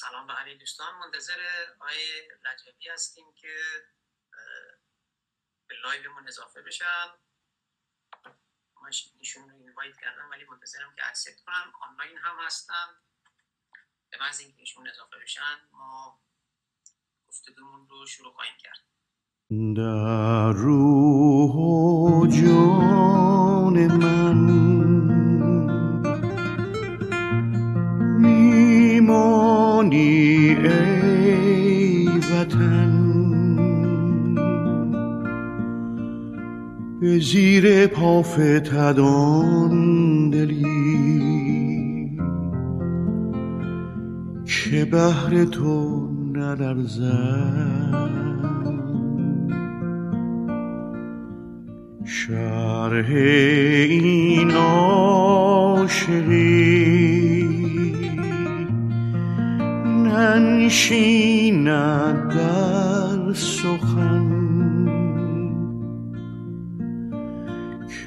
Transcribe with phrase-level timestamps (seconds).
[0.00, 0.94] سلام به همه دوستان.
[0.94, 1.40] منتظر
[1.80, 3.56] آقای رجبی هستیم که
[5.68, 7.06] به live مون اضافه بشن.
[8.74, 8.88] ما
[9.18, 12.86] ایشون رو invite کردم ولی منتظرم که accept کنم آنلاین هم هستن.
[14.10, 16.22] به محض اینکه ایشون اضافه بشن ما
[17.28, 18.80] گفتگومون رو شروع خواهیم کرد.
[19.76, 24.17] در روح و جان من
[37.18, 39.70] زیر پافتدان
[40.30, 41.18] دلی.
[44.46, 47.68] که بهر تو نلرزد
[52.04, 53.10] شرح
[53.88, 55.88] این عاشقی
[60.48, 61.58] ننشیند
[62.34, 64.27] در سخن.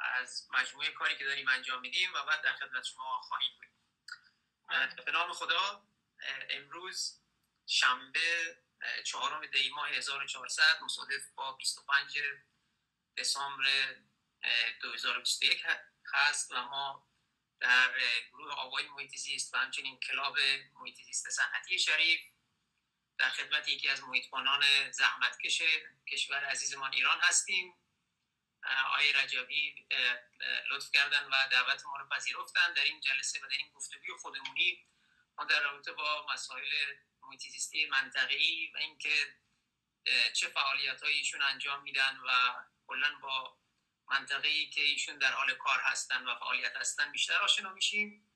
[0.00, 5.04] از مجموعه کاری که داریم انجام میدیم و بعد در خدمت شما خواهیم بود.
[5.04, 5.86] به نام خدا
[6.50, 7.20] امروز
[7.66, 8.56] شنبه
[9.04, 12.18] چهارم دی ماه 1400 مصادف با 25
[13.16, 13.96] دسامبر
[14.80, 15.64] 2021
[16.12, 17.10] هست و ما
[17.60, 17.94] در
[18.32, 20.36] گروه آوای محیط زیست و همچنین کلاب
[20.74, 22.20] محیط زیست صنعتی شریف
[23.18, 25.62] در خدمت یکی از محیطبانان زحمتکش
[26.08, 27.74] کشور عزیزمان ایران هستیم.
[28.86, 29.86] آقای رجابی
[30.70, 34.86] لطف کردن و دعوت ما رو پذیرفتن در این جلسه و در این گفتگوی خودمونی.
[35.38, 36.70] ما در رابطه با مسائل
[37.22, 39.34] محیط زیستی منطقه‌ای و اینکه
[40.32, 42.54] چه فعالیت ایشون انجام میدن و
[42.86, 43.58] کلا با
[44.06, 48.32] منطقه‌ای که ایشون در حال کار هستن و فعالیت هستن بیشتر آشنا میشیم.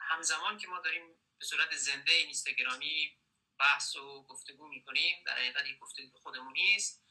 [0.00, 3.18] همزمان که ما داریم به صورت زنده اینستاگرامی
[3.58, 7.09] بحث و گفتگو می‌کنیم در حقیقت یک گفتگو خودمونی است.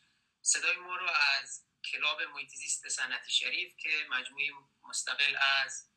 [0.49, 4.51] صدای ما رو از کلاب محیط زیست صنعتی شریف که مجموعه
[4.83, 5.89] مستقل از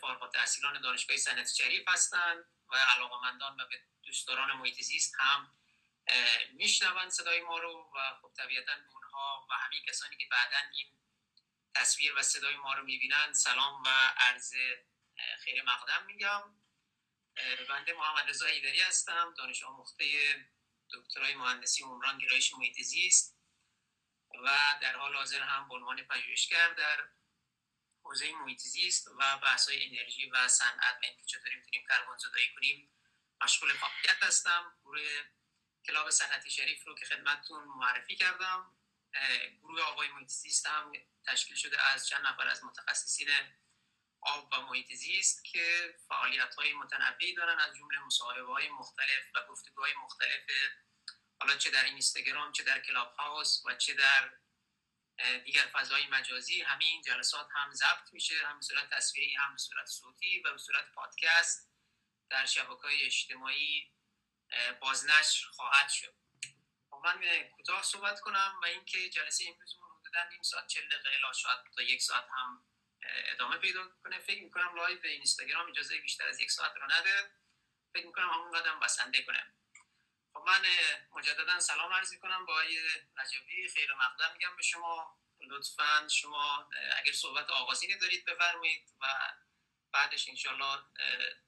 [0.00, 5.58] فارغ التحصیلان دانشگاه صنعتی شریف هستند و علاقمندان و به دوستداران محیط زیست هم
[6.52, 10.86] میشنوند صدای ما رو و خب طبیعتا اونها و همین کسانی که بعدا این
[11.74, 14.54] تصویر و صدای ما رو می‌بینند سلام و عرض
[15.44, 16.42] خیر مقدم میگم.
[17.68, 20.04] بنده محمد رضا ایدری هستم دانش آموخته
[20.92, 23.35] دکترای مهندسی عمران گرایش محیط زیست.
[24.44, 27.08] و در حال حاضر هم به عنوان پژوهشگر در
[28.02, 32.54] حوزه محیط زیست و بحث های انرژی و صنعت و اینکه چطوری می‌تونیم کربن زدایی
[32.54, 32.92] کنیم
[33.40, 34.78] مشغول فعالیت هستم.
[34.84, 35.24] گروه
[35.86, 38.76] کلاب صنعتی شریف رو که خدمتتون معرفی کردم.
[39.62, 40.92] گروه آقای محیط زیست هم
[41.26, 43.28] تشکیل شده از چند نفر از متخصصین
[44.20, 49.46] آب و محیط زیست که فعالیت های متنوعی دارن از جمله مصاحبه های مختلف و
[49.48, 50.42] گفتگوهای مختلف
[51.40, 54.30] حالا چه در اینستاگرام چه در کلاب هاوس و چه در
[55.44, 59.58] دیگر فضای مجازی همه این جلسات هم ضبط میشه هم به صورت تصویری هم به
[59.58, 61.70] صورت صوتی و به صورت پادکست.
[62.30, 63.92] در شبکه اجتماعی
[64.80, 66.14] بازنشر خواهد شد.
[67.04, 71.82] من کوتاه صحبت کنم و اینکه جلسه امروز حدودا نیم ساعت چل دقیقه شاید تا
[71.82, 72.66] یک ساعت هم
[73.02, 74.18] ادامه پیدا کنه.
[74.18, 77.30] فکر می‌کنم live اینستاگرام اجازه بیشتر از یک ساعت رو نده.
[77.94, 79.55] فکر می‌کنم همون قدم بسنده کنم.
[80.46, 80.62] من
[81.12, 82.78] مجددا سلام عرض کنم با آقای
[83.16, 83.68] رجبی.
[83.68, 85.18] خیر مقدم میگم به شما.
[85.40, 86.68] لطفا شما
[87.02, 89.06] اگر صحبت آغازینی دارید بفرمایید و
[89.92, 90.78] بعدش انشالله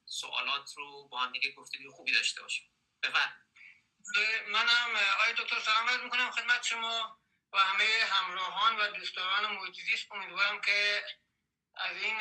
[0.05, 2.71] سوالات رو با هم دیگه گفتگوی خوبی داشته باشیم.
[3.03, 3.49] بفرمایید.
[4.47, 7.21] منم آقای دکتر سلام عرض می‌کنم خدمت شما
[7.53, 10.11] و همه همراهان و دوستان محیط زیست.
[10.11, 11.05] امیدوارم که
[11.75, 12.15] از این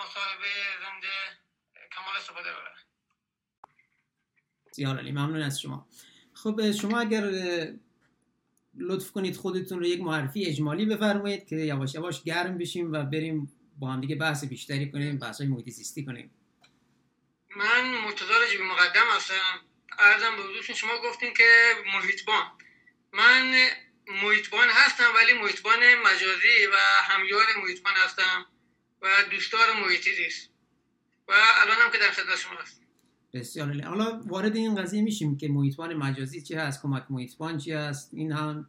[0.00, 1.38] مصاحبه زنده
[1.92, 2.84] کمال استفاده ببرن
[4.66, 5.88] بسیار علی ممنون از شما.
[6.42, 7.30] خب شما اگر
[8.78, 13.52] لطف کنید خودتون رو یک معرفی اجمالی بفرمایید که یواش یواش گرم بشیم و بریم
[13.78, 15.50] با هم دیگه بحث بیشتری کنیم بحث های
[16.06, 16.30] کنیم.
[17.56, 19.60] من مرتضی رجبی مقدم هستم.
[19.98, 21.44] ارزم به حضورتون شما گفتین که
[21.94, 22.46] محیطبان
[23.12, 23.68] من
[24.22, 28.46] محیطبان هستم ولی محیطبان مجازی و همیار محیطبان هستم
[29.02, 30.50] و دوستدار محیطی زیست
[31.28, 32.87] و هم که در خدمت شما هست
[33.32, 33.82] بسیار.
[33.82, 38.32] حالا وارد این قضیه میشیم که محیطبان مجازی چی هست کمک محیطبان چی هست؟ این
[38.32, 38.66] هم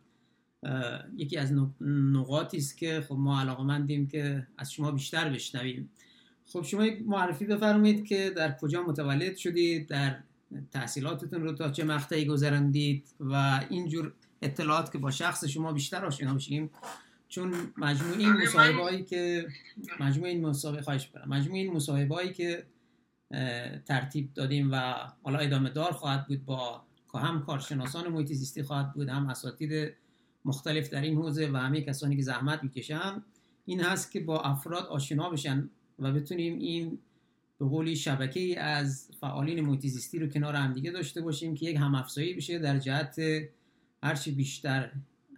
[1.18, 5.90] یکی از نق- نقاطی است که خب ما علاقمندیم که از شما بیشتر بشنویم.
[6.46, 10.20] خب شما یک معرفی بفرمایید که در کجا متولد شدید در
[10.72, 16.34] تحصیلاتتون رو تا چه مقطعی گذراندید و اینجور اطلاعات که با شخص شما بیشتر آشنا
[16.34, 16.70] بشیم
[17.30, 19.48] چون مجموع این بله، مصاحبه هایی که
[20.00, 22.64] مجموع این مصاحبه خواهش برم مجموع این مصاحبه هایی که
[23.86, 24.94] ترتیب دادیم و
[25.24, 26.82] حالا ادامه دار خواهد بود با
[27.14, 29.94] هم کارشناسان محیط زیستی خواهد بود هم اساتید
[30.46, 33.24] مختلف در این حوزه و همه کسانی که زحمت می‌کشن
[33.66, 37.00] این هست که با افراد آشنا بشن و بتونیم این
[37.60, 41.66] به قولی شبکه ای از فعالین محیط زیستی رو کنار هم دیگه داشته باشیم که
[41.66, 43.22] یک همافزایی بشه در جهت
[44.04, 44.92] هرچی بیشتر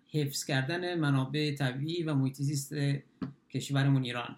[0.08, 2.74] حفظ کردن منابع طبیعی و محیط زیست
[3.50, 4.36] کشورمون ایران.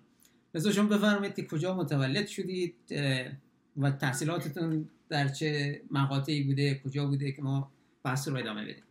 [0.53, 2.75] بذار شما بفرمایید که کجا متولد شدید؟
[3.77, 7.71] و تحصیلاتتون در چه مقاطعی بوده کجا بوده که ما
[8.05, 8.83] بحث رو ادامه بدیم؟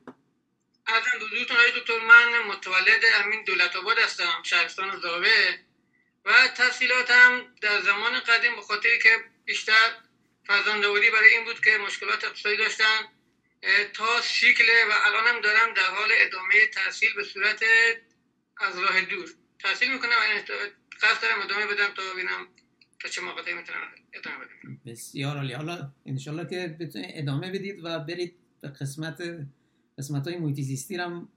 [0.86, 5.56] ارزم حضورتون آقای دکتر من متولد همین دولت آباد هستم شهرستان زاوه
[6.24, 9.10] و تحصیلاتم در زمان قدیم به خاطری که
[9.44, 9.90] بیشتر
[10.46, 13.08] فرزندآوری برای این بود که مشکلات اقتصادی داشتم
[13.62, 17.62] اه، تا سیکل و الانم دارم در حال ادامه تحصیل به صورت
[18.56, 19.28] از راه دور.
[19.58, 20.52] تحصیل می‌کنم و
[21.06, 22.48] قصد دارم ادامه بدم تا ببینم
[23.00, 24.01] تا چه مقاطعی می‌تونم.
[24.86, 25.52] بسیار عالی.
[25.52, 29.22] حالا انشالله که بتونید ادامه بدید و برید به قسمت
[29.98, 31.28] قسمت های محیط هم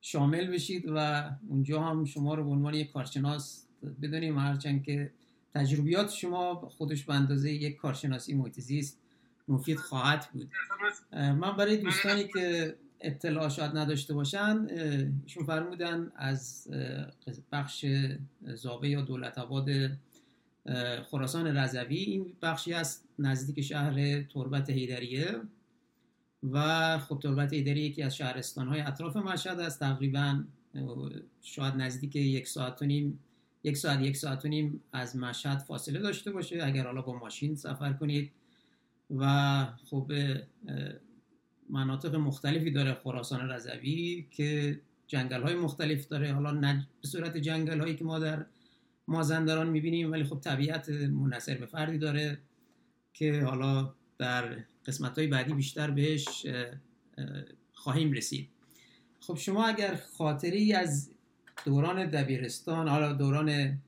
[0.00, 3.66] شامل بشید و اونجا هم شما رو به عنوان یک کارشناس
[4.02, 4.38] بدونیم.
[4.38, 5.10] هرچند که
[5.54, 8.86] تجربیات شما خودش به اندازه یک کارشناسی محیط
[9.48, 10.50] مفید خواهد بود.
[11.12, 14.66] من برای دوستانی که اطلاع شاید نداشته باشن
[15.24, 16.68] ایشون فرمودن از
[17.52, 17.86] بخش
[18.42, 19.68] زاوه یا دولت آباد
[21.10, 21.96] خراسان رضوی.
[21.96, 25.40] این بخشی است نزدیک شهر تربت هیدریه
[26.50, 29.80] و خب تربت هیدری یکی از شهرستان های اطراف مشهد است.
[29.80, 30.44] تقریبا
[31.42, 33.18] شاید نزدیک یک ساعت و نیم
[33.64, 36.64] یک ساعت یک ساعت و نیم از مشهد فاصله داشته باشه.
[36.64, 38.30] اگر حالا با ماشین سفر کنید.
[39.10, 40.12] و خب
[41.70, 46.32] مناطق مختلفی داره خراسان رضوی که جنگل های مختلف داره.
[46.32, 48.46] حالا نه به صورت جنگل هایی که ما در
[49.08, 52.38] مازندران می‌بینیم ولی خب طبیعت منحصر به فردی داره
[53.12, 56.54] که حالا در قسمت های بعدی بیشتر بهش اه،
[57.18, 58.48] اه، خواهیم رسید.
[59.20, 61.10] خب شما اگر خاطری از
[61.64, 63.80] دوران دبیرستان حالا دوران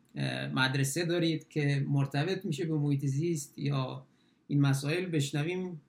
[0.54, 4.06] مدرسه دارید که مرتبط میشه به محیط زیست یا
[4.48, 5.80] این مسائل بشنویم.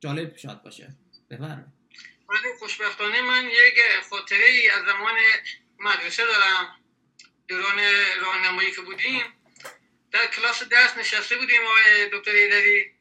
[0.00, 0.94] جالب شاد باشه.
[1.30, 1.66] بفرمایید.
[2.28, 4.46] ولی خوشبختانه من یک خاطره
[4.78, 5.14] از زمان
[5.80, 6.85] مدرسه دارم.
[7.48, 7.78] دوران
[8.20, 9.34] راهنمایی که بودیم
[10.12, 12.92] در کلاس درس نشسته بودیم آقای دکتر ایدری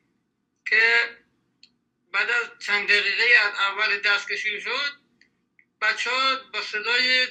[0.70, 1.18] که
[2.14, 5.06] بعد از چند دقیقه از اول درس که شد
[5.82, 7.28] بچه ها با صدای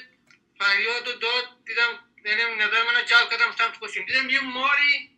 [0.58, 5.10] فریاد و داد دیدم یعنی نظر من جلب کردم سمت خوشیم دیدم یه ماری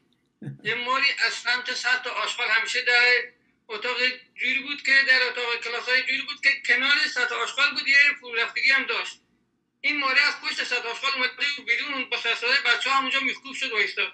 [0.64, 3.32] یه ماری از سمت سطح آشغال همیشه در
[3.68, 3.96] اتاق
[4.34, 7.96] جوری بود که در اتاق کلاس های جوری بود که کنار سطح آشغال بود یه
[8.20, 9.20] فرو رفتگی هم داشت.
[9.86, 11.32] این ماری از پشت آشغال اومده
[11.66, 14.12] بیرون با سرسرهای بچه ها همونجا میخکوب شد وایستاد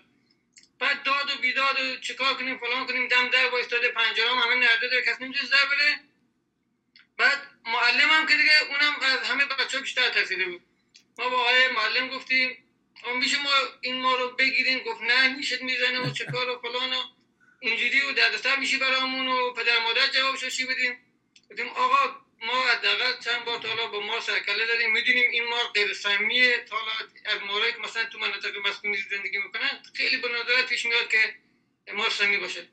[0.79, 4.55] بعد داد و بیداد و چیکار کنیم فلان کنیم دم در وایستاده پنجره هم همه
[4.55, 6.01] نرده داره کسی نمی‌تونه در بره.
[7.19, 10.63] بعد معلم هم که دیگه اونم از همه بچه ها بیشتر ترسیده بود.
[11.19, 12.65] ما با آقای معلم گفتیم
[13.03, 16.59] آقا میشه ما این ما رو بگیریم؟ گفت نه نیشت می‌زنه و چه کار و
[16.59, 17.03] فلان و
[17.61, 20.99] اینجوری و دردسر میشی برامون و پدر مادر جوابشو چی بدیم
[21.51, 25.65] گفتیم آقا ما حداقل چند بار تا حالا با ما سرکله داریم می‌دونیم این مار
[25.75, 26.59] غیر سمیه.
[26.59, 26.93] تا حالا
[27.25, 31.35] از مارایی که مثلا تو مناطق مسکونی زندگی می‌کنن خیلی به ندرت پیش میاد که
[31.93, 32.69] مار سمی باشه.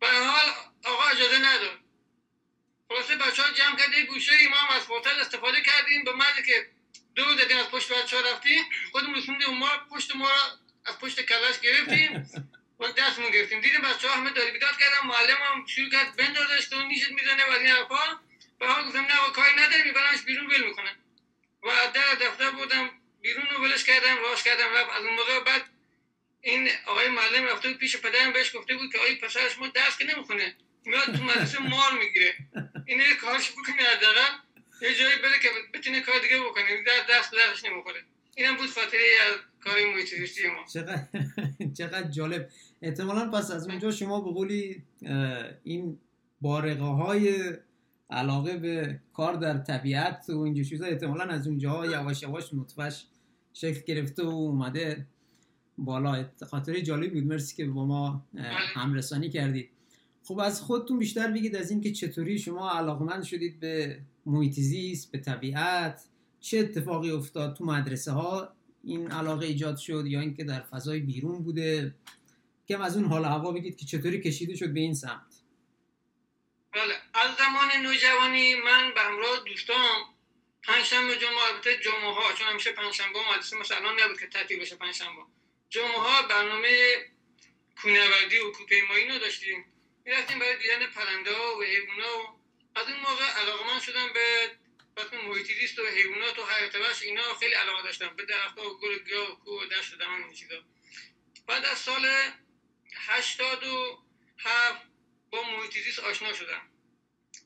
[0.00, 0.52] به حال
[0.84, 1.78] آقا اجازه نداد
[2.88, 6.04] خلاصه بچه ها جمع کرده گوشه ما هم از فوتل استفاده کردیم.
[6.04, 6.70] به مرد که
[7.14, 11.20] دو زدیم از پشت بچه ها رفتیم خودمون رسوندیم ما پشت ما را از پشت
[11.20, 12.30] کلش گرفتیم.
[12.80, 13.60] و دستمون گرفتیم.
[13.60, 17.44] دیدیم بچه ها همه داری بیداد کردن معلم هم شروع کرد بندازش تو نیشت می‌زنه
[17.44, 17.70] و این
[18.62, 20.94] به حال گفتم نه کاری نداری میبرمش بیرون ول می‌کنن
[21.62, 22.90] و در دفتر بردم
[23.20, 24.90] بیرون رو ولش کردم راش کردم رفت.
[24.98, 25.62] از اون موقع بعد
[26.40, 29.98] این آقای معلم رفته بود پیش پدرم بهش گفته بود که آقای پسرش ما درس
[29.98, 30.56] که نمی‌خونه.
[30.84, 32.34] میاد تو مدرسه مار می‌گیره.
[32.86, 34.32] این یه کارش بکنه حداقل
[34.82, 36.82] یه جایی بره که بتونه کار دیگه بکنه.
[36.86, 38.04] در دست درش نمی‌خوره.
[38.36, 40.14] اینم بود خاطره از کار محیط
[40.44, 40.66] ما.
[40.74, 41.06] چقدر
[41.78, 42.48] چقدر جالب.
[42.82, 44.82] احتمالا پس از اونجا شما به قولی
[45.64, 46.00] این
[46.40, 47.52] بارقه های
[48.12, 50.84] علاقه به کار در طبیعت و اینجور چیزا.
[50.84, 53.06] احتمالا از اونجا یواش یواش نطفش
[53.52, 55.06] شکل گرفته و اومده
[55.78, 56.24] بالا.
[56.50, 57.32] خاطره جالبی بود.
[57.32, 58.26] مرسی که با ما
[58.74, 59.68] همرسانی کردید.
[60.24, 65.18] خب از خودتون بیشتر بگید از اینکه چطوری شما علاقمند شدید به محیط زیست به
[65.18, 66.04] طبیعت
[66.40, 68.48] چه اتفاقی افتاد تو مدرسه ها
[68.84, 71.94] این علاقه ایجاد شد یا اینکه در فضای بیرون بوده؟
[72.66, 75.31] که از اون حال هوا بگید که چطوری کشیده شد به این سمت.
[76.72, 77.02] بله.
[77.14, 80.14] از زمان نوجوانی من به همراه دوستام
[80.62, 85.22] پنجشنبه جمعه البته جمعه ها چون همیشه پنجشنبه مدرسه مثلا نبود که تعطیل بشه پنجشنبه.
[85.70, 86.96] جمعه ها برنامه
[87.82, 89.72] کونوردی و کوپیمایی رو داشتیم.
[90.04, 92.40] می‌رفتیم برای دیدن پرنده و حیونا و
[92.74, 94.50] از اون موقع علاقه من شدم به
[94.96, 98.16] وقتی محیطی زیست و حیوانات و حیات وحش اینا خیلی علاقه داشتم.
[98.16, 100.62] به درخت و گل گیاه و کوه و دشت و دمان چیزا.
[101.46, 102.06] بعد از سال
[103.08, 104.02] هشتاد و
[104.38, 104.91] هفت
[105.32, 106.62] با محیطی زیست آشنا شدم.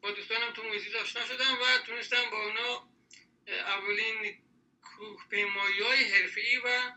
[0.03, 2.89] با دوستانم تو محیطی زیست آشنا شدم و تونستم با اونا
[3.49, 4.39] اولین
[4.83, 6.93] کوهپیمایی های حرفه‌ای و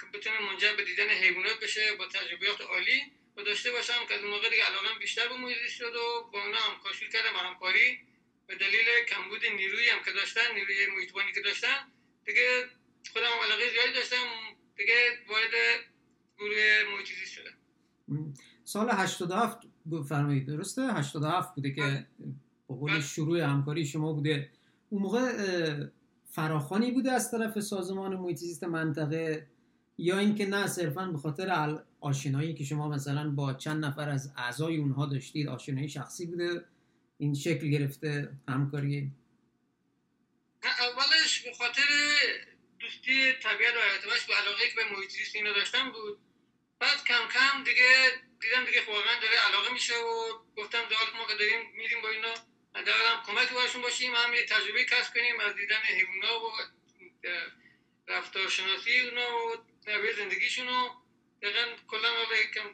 [0.00, 3.02] که بتونه منجر به دیدن حیوانات بشه با تجربیات عالی
[3.36, 6.44] و داشته باشم که از اون موقع دیگه علاقه بیشتر به محیط شد و با
[6.44, 7.98] اونا هم کاشول کردم همکاری
[8.46, 11.92] به دلیل کمبود نیرویی هم که داشتن نیروی محیطبانی که داشتن
[12.24, 12.68] دیگه
[13.12, 15.54] خودم علاقه زیادی داشتم دیگه وارد
[16.38, 17.58] گروه محیط شدم.
[18.64, 19.58] سال 87
[20.08, 22.06] فرمایید درسته؟ 87 بوده که
[22.68, 24.50] به قول شروع همکاری شما بوده.
[24.90, 25.86] اون موقع
[26.30, 29.46] فراخانی بوده از طرف سازمان محیط زیست منطقه
[29.98, 34.76] یا اینکه نه صرفا به خاطر آشنایی که شما مثلا با چند نفر از اعضای
[34.76, 36.64] اونها داشتید آشنایی شخصی بوده؟
[37.18, 39.12] این شکل گرفته همکاری؟
[40.62, 41.82] اولش به خاطر
[42.80, 46.18] دوستی طبیعت و ارتباطش به علاقه که به محیط زیست اینو داشتم بود.
[46.78, 47.90] بعد کم کم دیگه
[48.40, 52.34] دیدم دیگه واقعا داره علاقه میشه و گفتم دارت ما که داریم میریم با اینا.
[52.74, 56.50] حداقل کمک باشون باشیم هم یه تجربه کسب کنیم از دیدن حیونا و
[58.08, 60.88] رفتار شناسی اونا و نوع زندگیشون و
[61.42, 62.68] دقیقا کلا حالا یکم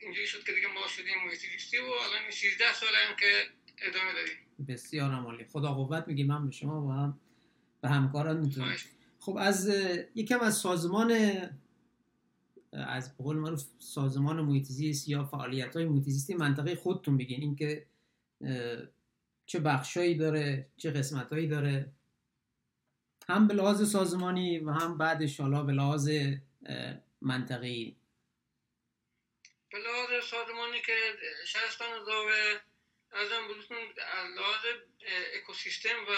[0.00, 3.46] اینجوری شد که دیگه ما شدیم محیطی و الان 13 سال هم که
[3.78, 4.36] ادامه داریم.
[4.68, 7.20] بسیار عمالی خدا قوت میگیم من به شما و هم
[7.82, 8.76] به همکاران می‌تونم
[9.20, 9.68] خب از
[10.14, 11.10] یکم از سازمان
[12.86, 14.66] از قول معروف سازمان محیط
[15.08, 17.40] یا فعالیت های محیط زیستی منطقه خودتون بگین.
[17.40, 17.86] اینکه
[19.46, 21.92] چه بخشایی داره چه قسمتهایی داره.
[23.28, 26.10] هم به لحاظ سازمانی و هم بعدش حالا به لحاظ
[27.20, 27.96] منطقی
[29.70, 30.96] به لحاظ سازمانی که
[31.46, 32.60] شهرستان زاوه
[33.12, 34.64] ازم بودتون از لحاظ
[35.42, 36.12] اکوسیستم و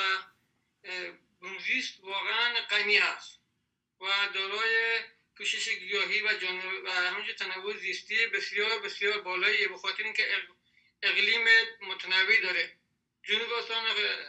[1.40, 3.40] بومزیست واقعا غنی هست
[4.00, 4.98] و دارای
[5.36, 6.28] پوشش گیاهی و
[6.84, 10.26] و همینجور تنوع زیستی بسیار بسیار بالایی به خاطر اینکه
[11.02, 11.44] اقلیم
[11.80, 12.76] متنوعی داره.
[13.22, 13.84] جنوب استان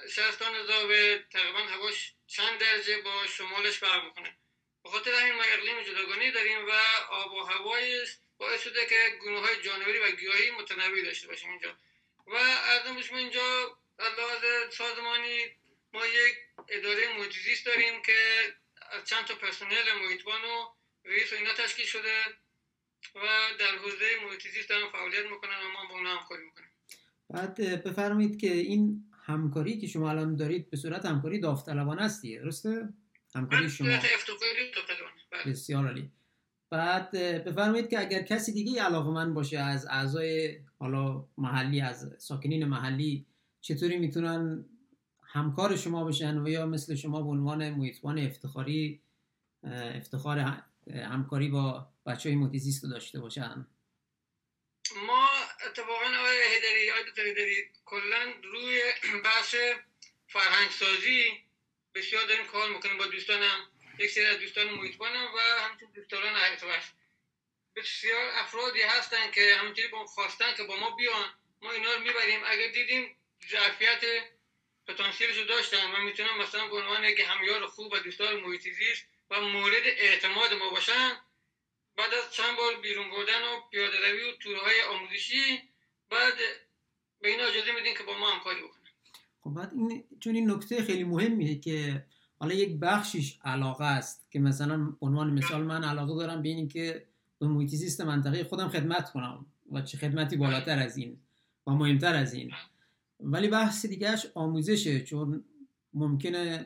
[0.10, 4.38] شهرستان زاوه تقریبا هواش چند درجه با شمالش فرق می‌کنه.
[4.84, 6.72] به خاطر همین ما اقلیم جداگانه داریم و
[7.10, 11.78] آب و هوایش باعث شده که گونه های جانوری و گیاهی متنوع داشته باشیم اینجا.
[12.28, 15.56] و از اینجا از سازمانی
[15.94, 16.36] ما یک
[16.70, 18.54] اداره محیط داریم که
[18.92, 20.77] از چند تا پرسنل محیطبان و
[21.08, 22.16] رئیس و اینا تشکیل شده
[23.16, 23.20] و
[23.60, 26.70] در حوزه محیط زیست دارن فعالیت می‌کنن و ما با اونا همکاری می‌کنیم.
[27.30, 32.90] بعد بفرمایید که این همکاری که شما الان دارید به صورت همکاری داوطلبانه است درسته؟
[33.36, 33.88] همکاری شما.
[35.32, 35.44] بله.
[35.46, 36.12] بسیار عالی.
[36.70, 37.12] بعد
[37.46, 43.26] بفرمایید که اگر کسی دیگه علاقه من باشه از اعضای حالا محلی از ساکنین محلی
[43.62, 44.66] چطوری می‌تونن
[45.24, 49.02] همکار شما بشن و یا مثل شما به عنوان محیطبان افتخاری
[49.64, 50.64] افتخار
[50.94, 53.68] همکاری با بچه های محیط داشته باشن.
[54.96, 55.30] ما
[55.66, 58.82] اتفاقا آقای هیدری آقای دکتر هیدری کلا روی
[59.24, 59.56] بحث
[60.28, 61.44] فرهنگ سازی
[61.96, 63.70] بسیار داریم کار می‌کنیم با دوستانم.
[64.00, 66.64] یک سری از دوستان محیطبانم و همچنین دوستان حیات
[67.76, 71.30] بسیار افرادی هستن که همینطوری با خواستن که با ما بیان.
[71.62, 72.40] ما اینا رو می‌بریم.
[72.46, 73.18] اگر دیدیم
[73.52, 74.02] ظرفیت
[74.88, 78.68] پتانسیلش رو داشتن و می‌تونم مثلا به عنوان یک همیار خوب و دوستان محیط
[79.32, 81.10] و مورد اعتماد ما باشن
[81.98, 85.44] بعد از چند بار بیرون بردن و پیاده روی و تورهای آموزشی
[86.12, 86.34] بعد
[87.22, 88.92] به این اجازه میدین که با ما همکاری بکنن.
[89.42, 92.06] خب بعد این چون این نکته خیلی مهمیه که
[92.40, 97.08] حالا یک بخشش علاقه است که مثلا عنوان مثال من علاقه دارم به که
[97.40, 101.20] به محیط زیست منطقه خودم خدمت کنم و چه خدمتی بالاتر از این
[101.68, 102.52] و مهمتر از این.
[103.20, 105.46] ولی بحث دیگهش آموزشه چون
[105.98, 106.66] ممکنه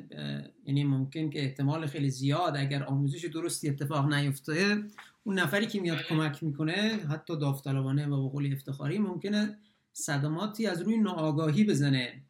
[0.66, 4.84] یعنی ممکن که احتمال خیلی زیاد اگر آموزش درستی اتفاق نیفته
[5.24, 9.58] اون نفری که میاد کمک می‌کنه حتی داوطلبانه و بقول افتخاری ممکنه
[9.94, 12.24] صدماتی از روی ناآگاهی بزنه.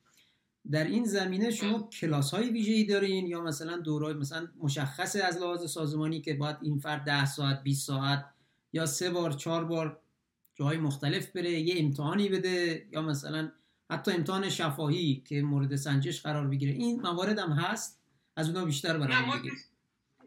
[0.71, 5.71] در این زمینه شما کلاس های ویژه‌ای دارین یا مثلا دورای مثلا مشخصه از لحاظ
[5.71, 8.25] سازمانی که باید این فرد 10 ساعت 20 ساعت
[8.73, 10.01] یا سه بار چهار بار
[10.55, 13.51] جاهای مختلف بره یه امتحانی بده یا مثلا
[13.91, 16.71] حتی امتحان شفاهی که مورد سنجش قرار بگیره.
[16.71, 17.99] این موارد هم هست.
[18.35, 19.65] از اونها بیشتر ما برای بگید.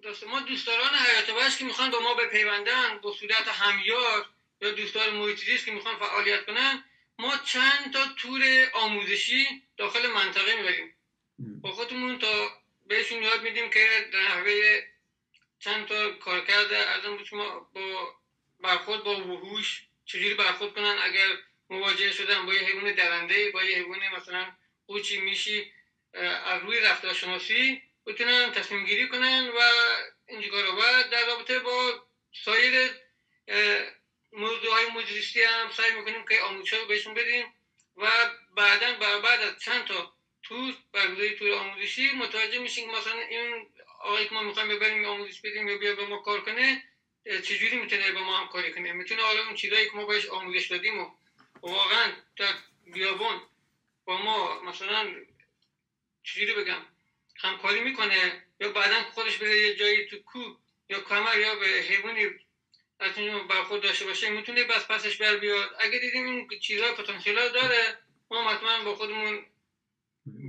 [0.03, 4.27] دوست ما دوستداران حیات وحش که می‌خوان با ما بپیوندن به صورت همیار
[4.61, 6.85] یا دوستدار محیط که می‌خوان فعالیت کنن
[7.19, 8.43] ما چند تا تور
[8.75, 10.95] آموزشی داخل منطقه می‌بریم.
[11.61, 12.49] با خودمون تا
[12.87, 14.81] بهشون یاد میدیم که در نحوه
[15.59, 17.19] چند تا کارکرد از اون
[17.75, 18.15] با
[18.61, 21.29] برخورد با وحوش چجوری برخورد کنن اگر
[21.71, 24.53] مواجه شدن با یه حیوان درنده با یه حیوان مثلا
[24.87, 25.73] قوچی میشی
[26.45, 29.61] از روی رفتارشناسی بتونن تصمیم گیری کنن و
[30.29, 32.07] اینجا و در رابطه با
[32.45, 32.91] سایر
[34.33, 37.55] موضوع های مجلسی هم سعی می‌کنیم که آموزش رو بهشون بدیم
[37.97, 38.11] و
[38.57, 43.67] بعدا بعد از چند تا تور برگزاری تور آموزشی متوجه میشیم مثلا این
[44.01, 46.85] آقایی که ما می‌خوایم ببریم آموزش بدیم یا بیا به ما کار کنه
[47.25, 50.67] چجوری می‌تونه با ما هم کاری کنه؟ می‌تونه حالا اون چیزایی که ما بهش آموزش
[50.67, 51.11] دادیم و
[51.65, 52.55] واقعا در
[52.95, 53.41] بیابون
[54.05, 55.15] با ما مثلا
[56.23, 56.81] چجوری بگم
[57.37, 60.39] همکاری می‌کنه یا بعدا خودش بره یه جایی تو کو
[60.89, 62.27] یا کمر یا به حیوانی
[63.01, 65.71] از این برخورد داشته باشه می‌تونه بس پسش بر بیاد.
[65.81, 67.99] اگه دیدیم این چیزها پتانسیل داره
[68.31, 69.45] ما حتما با خودمون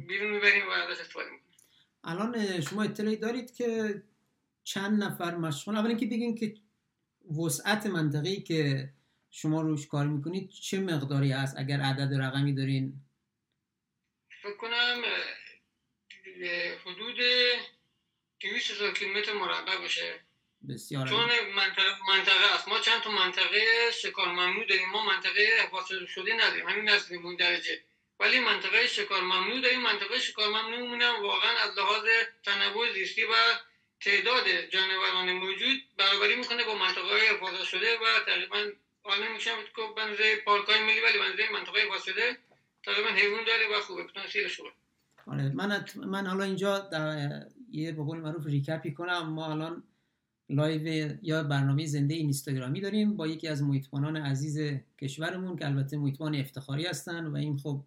[0.07, 1.55] بیرون می‌بریم و ازش استفاده می‌کنیم.
[2.03, 4.01] الان شما اطلاعی دارید که
[4.63, 6.55] چند نفر مشغول؟ اول اینکه بگین که
[7.39, 8.89] وسعت منطقه‌ای که
[9.37, 12.93] شما روش کار می‌کنید چه مقداری هست اگر عدد رقمی دارین؟
[14.41, 15.03] فکر کنم
[16.85, 17.19] حدود
[18.39, 20.19] 200 هزار کیلومتر مربع باشه.
[20.69, 21.29] بسیار چون.
[21.55, 22.67] منطقه, منطقه است.
[22.67, 24.89] ما چند تا منطقه شکار ممنوع داریم.
[24.89, 26.69] ما منطقه حفاظت شده نداریم.
[26.69, 27.81] همین است اون درجه.
[28.19, 29.81] ولی منطقه شکار ممنوع داریم.
[29.81, 32.05] منطقه شکار ممنوع مونم واقعا از لحاظ
[32.43, 33.33] تنوع زیستی و
[34.01, 38.71] تعداد جانوران موجود برابری می‌کنه با منطقه حفاظت شده و تقریبا
[39.05, 42.37] حالا میشم که بنزه پارک های ملی ولی بنزه منطقه شده
[42.85, 44.69] تقریبا حیوان داره و خوبه پتانسیلش خوبه
[45.27, 49.83] آره من من حالا اینجا در یه به قول معروف recap ی کنم ما الان
[50.49, 56.35] live یا برنامه زنده اینستاگرامی داریم با یکی از محیطبانان عزیز کشورمون که البته محیطبان
[56.35, 57.81] افتخاری هستن و این خب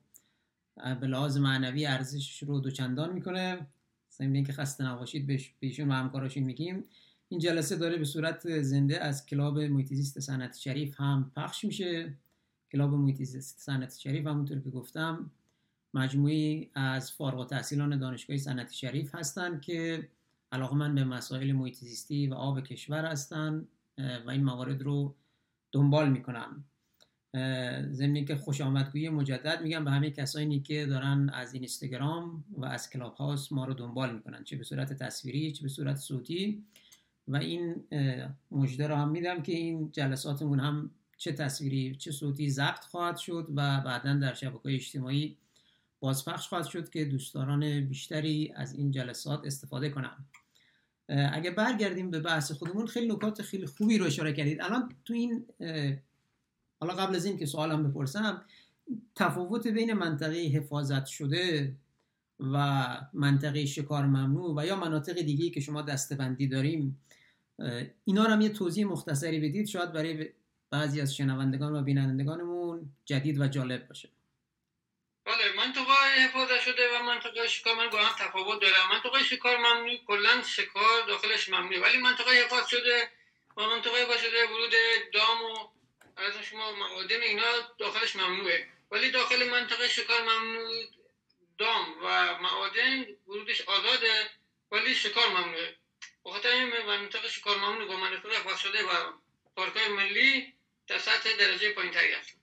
[1.01, 3.67] به لحاظ معنوی ارزشش رو دوچندان می‌کنه.
[4.13, 6.85] ضمن اینکه خسته نباشید بهش- بهشون و همکاراشون میگیم.
[7.29, 12.15] این جلسه داره به صورت زنده از کلاب محیط زیست صنعت شریف هم پخش میشه.
[12.73, 15.31] کلاب محیط زیست صنعت شریف همونطور که گفتم
[15.95, 20.09] مجموعی از فارغ التحصیلان دانشگاه صنعتی شریف هستند که
[20.53, 25.15] علاقمند به مسائل محیط زیستی و آب کشور هستند و این موارد رو
[25.73, 26.65] دنبال می‌کنن
[27.93, 32.91] ضمن اینکه خوش آمدگویی مجدد میگم به همه کسانی که دارن از اینستاگرام و از
[32.91, 36.65] کلاب هاوس ما رو دنبال می‌کنن چه به صورت تصویری چه به صورت صوتی.
[37.29, 37.85] و این
[38.51, 43.49] مژده رو هم میدم که این جلساتمون هم چه تصویری چه صوتی ضبط خواهد شد
[43.55, 45.37] و بعدا در شبکه اجتماعی
[46.01, 49.95] بازپخش خواهد شد که دوستداران بیشتری از این جلسات استفاده
[51.09, 54.63] اه، اگه برگردیم به بحث خودمون خیلی نکات خیلی خوبی رو اشاره کردید.
[54.63, 55.45] الان تو این
[56.81, 58.43] حالا قبل از این که سوالم بپرسم
[59.15, 61.77] تفاوت بین منطقه حفاظت شده
[62.41, 67.01] و منطقه شکار ممنوع و یا مناطق دیگه که شما دستبندی داریم
[68.05, 69.67] اینا رو هم یه توضیح مختصری بدید.
[69.67, 70.29] شاید برای
[70.71, 74.09] بعضی از شنوندگان و بینندگانمون جدید و جالب باشه.
[75.25, 79.97] بله منطقه حفاظت شده و منطقه شکار من با هم تفاوت داره منطقه شکار ممنوع
[80.07, 83.09] کلا شکار داخلش ممنوع ولی منطقه حفاظت شده
[83.57, 84.73] و منطقه حفاظت شده ورود
[85.13, 85.69] دام و
[86.17, 87.43] از شما معادن اینا
[87.79, 88.67] داخلش ممنوعه.
[88.91, 90.85] ولی داخل منطقه شکار ممنوع
[91.59, 94.31] دام و معادن ورودش آزاده
[94.73, 95.77] ولی شکار ممنوعه.
[96.25, 99.13] بخاطر این منطقه شکار ممنوع با منطقه حفاظت شده و
[99.57, 100.55] پارکای ملی
[100.87, 102.39] در سطح درجه پایینتری هست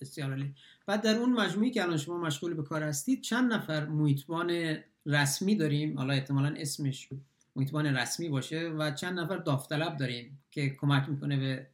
[0.00, 0.54] بسیار عالی
[0.86, 5.56] بعد در اون مجموعی که الان شما مشغول به کار هستید چند نفر محیطبان رسمی
[5.56, 7.08] داریم حالا احتمالا اسمش
[7.56, 11.66] محیطبان رسمی باشه و چند نفر داوطلب داریم که کمک می‌کنه به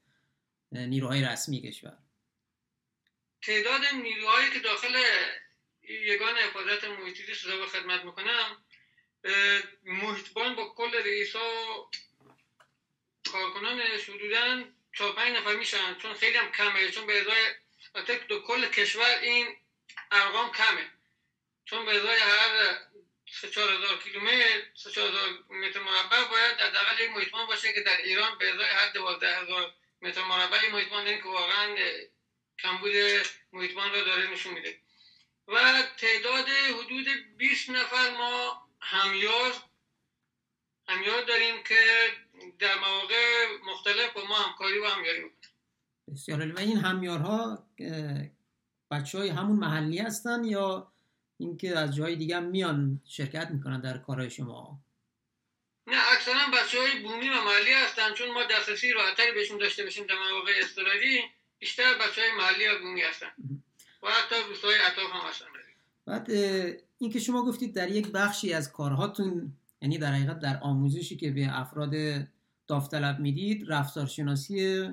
[0.86, 1.98] نیروهای رسمی کشور
[3.42, 4.94] تعداد نیروهایی که داخل
[5.82, 8.56] یگان حفاظت محیطی زیست به خدمت می‌کنم
[9.82, 11.90] محیطبان با کل رئیسا
[13.32, 18.66] کارکنانش حدودا چهار پنج نفر میشن چون خیلی هم کمه چون به ازای دو کل
[18.66, 19.56] کشور این
[20.10, 20.90] ارقام کمه.
[21.64, 22.78] چون به ازای هر
[23.40, 27.80] سه چهار هزار کیلومتر سه چهار هزار متر مربع باید حداقل یک محیطبان باشه که
[27.80, 31.76] در ایران به ازای هر دوازده هزار متر مربع یک محیطبان داریم که واقعا
[32.58, 32.92] کمبود
[33.52, 34.80] محیطبان را داره نشون میده.
[35.48, 39.52] و تعداد حدود 20 نفر ما همیار
[40.88, 42.08] همیار داریم که
[42.58, 45.50] در مواقع مختلف با ما همکاری و همیاری می‌کنن
[46.12, 46.52] بسیار.
[46.52, 47.66] و این همیارها
[48.90, 50.92] بچه های همون محلی هستن یا
[51.38, 54.80] اینکه از جای دیگه میان شرکت می‌کنن در کارهای شما؟
[55.86, 60.06] نه اکثرا بچه های بومی و محلی هستن چون ما دسترسی راحتری بهشون داشته باشیم
[60.06, 61.24] در مواقع استراری
[61.58, 63.32] بیشتر بچه های محلی و بومی هستن.
[64.02, 65.46] و حتی روستای اطراف هم هستن.
[66.06, 66.28] بعد
[66.98, 71.60] اینکه شما گفتید در یک بخشی از کارهاتون یعنی در حقیقت در آموزشی که به
[71.60, 71.94] افراد
[72.66, 74.88] داوطلب می‌دید رفتارشناسی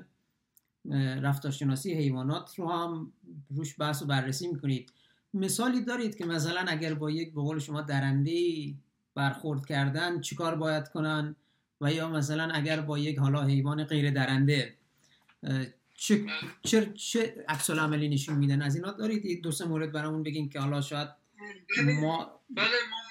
[1.22, 3.12] رفتارشناسی حیوانات رو هم
[3.50, 4.92] روش بحث و بررسی می‌کنید.
[5.34, 8.32] مثالی دارید که مثلا اگر با یک به قول شما درنده
[9.14, 11.36] برخورد کردن چیکار باید کنن؟
[11.80, 14.74] و یا مثلا اگر با یک حالا حیوان غیر درنده
[15.94, 16.26] چه
[16.62, 20.80] چه, چه عکس نشون میدن؟ از اینا دارید؟ دو سه مورد برامون بگین که حالا
[20.80, 21.08] شاید
[21.78, 23.02] ما بله ما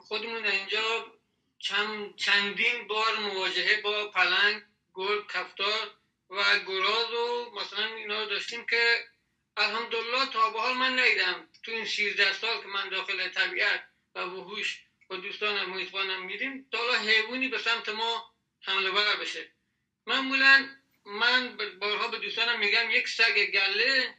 [0.00, 1.12] خودمون اینجا
[1.58, 5.90] چند چندین بار مواجهه با پلنگ گل کفتار
[6.30, 9.04] و گراز و مثلا اینا داشتیم که
[9.56, 14.20] الحمدلله تا به حال من ندیدم تو این 13 سال که من داخل طبیعت و
[14.20, 19.52] وحوش با دوستانم میریم تا حالا حیوانی به سمت ما حمله بر بشه.
[20.06, 20.68] معمولا
[21.04, 24.14] من بارها به دوستانم میگم یک سگ گله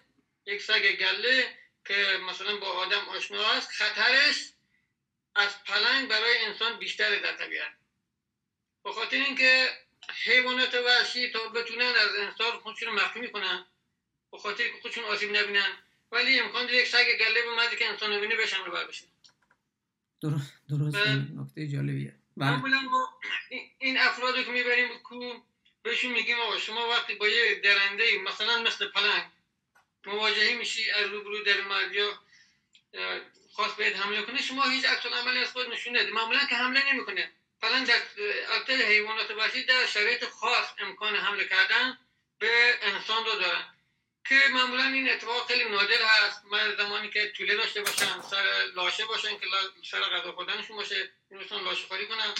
[0.45, 4.49] یک سگ گله که مثلا با آدم آشنا است خطرش
[5.35, 7.71] از پلنگ برای انسان بیشتره در طبیعت.
[8.83, 9.69] به خاطر اینکه
[10.23, 13.65] حیوانات وحشی تا بتونن از انسان خودشون مخفی می‌کنن
[14.31, 15.77] به خاطر که خودشون آسیب نبینن
[16.11, 19.05] ولی امکان داره یک سگ گله به مزی که انسان نبینه بهش حمله بر بشه.
[20.21, 20.95] درست درست.
[20.97, 22.15] نکته جالبیه.
[22.37, 22.49] بله.
[22.49, 23.19] معمولا ما
[23.79, 25.33] این افرادی که می‌بریم کو
[25.83, 29.23] بهشون میگیم آقا شما وقتی با یه درنده مثلا مثل پلنگ
[30.05, 32.19] مواجهه میشی از روبرو در مرد یا
[33.53, 34.41] خواست بهت حمله کنه.
[34.41, 37.31] شما هیچ عکس عملی از خود نشون نده معمولا که حمله نمی‌کنه.
[37.61, 38.01] فلان در
[38.49, 41.97] البته حیوانات وحشی در شرایط خاص امکان حمله کردن
[42.39, 43.65] به انسان رو دارن
[44.29, 46.45] که معمولا این اتفاق خیلی نادر هست.
[46.45, 49.45] من زمانی که طوله داشته باشن سر لاشه باشن که
[49.91, 52.33] سر غذا خوردنشون باشه می‌تونن لاشه خاری کنن.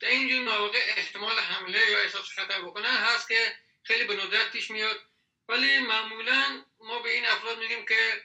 [0.00, 4.70] در اینجور مواقع احتمال حمله یا احساس خطر بکنن هست که خیلی به ندرت پیش
[4.70, 5.00] میاد.
[5.48, 8.22] ولی معمولا ما به این افراد میگیم که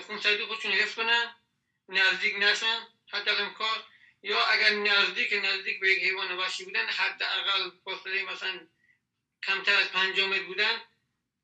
[0.00, 1.36] خونسردی خودشون حفظ کنن
[1.88, 3.82] نزدیک نشن حتی امکان
[4.22, 8.66] یا اگر نزدیک نزدیک به یک حیوان وحشی بودن حداقل فاصله مثلا
[9.42, 10.82] کمتر از پنج متر بودن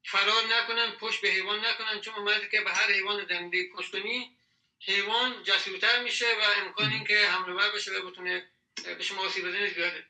[0.04, 2.00] فرار نکنن پشت به حیوان نکنن.
[2.00, 4.36] چون اومده که به هر حیوان زنده پشت کنی
[4.80, 8.48] حیوان جسورتر میشه و امکان این که حمله بر بشه و بتونه
[8.84, 10.04] به شما آسیب بزنه زیاده.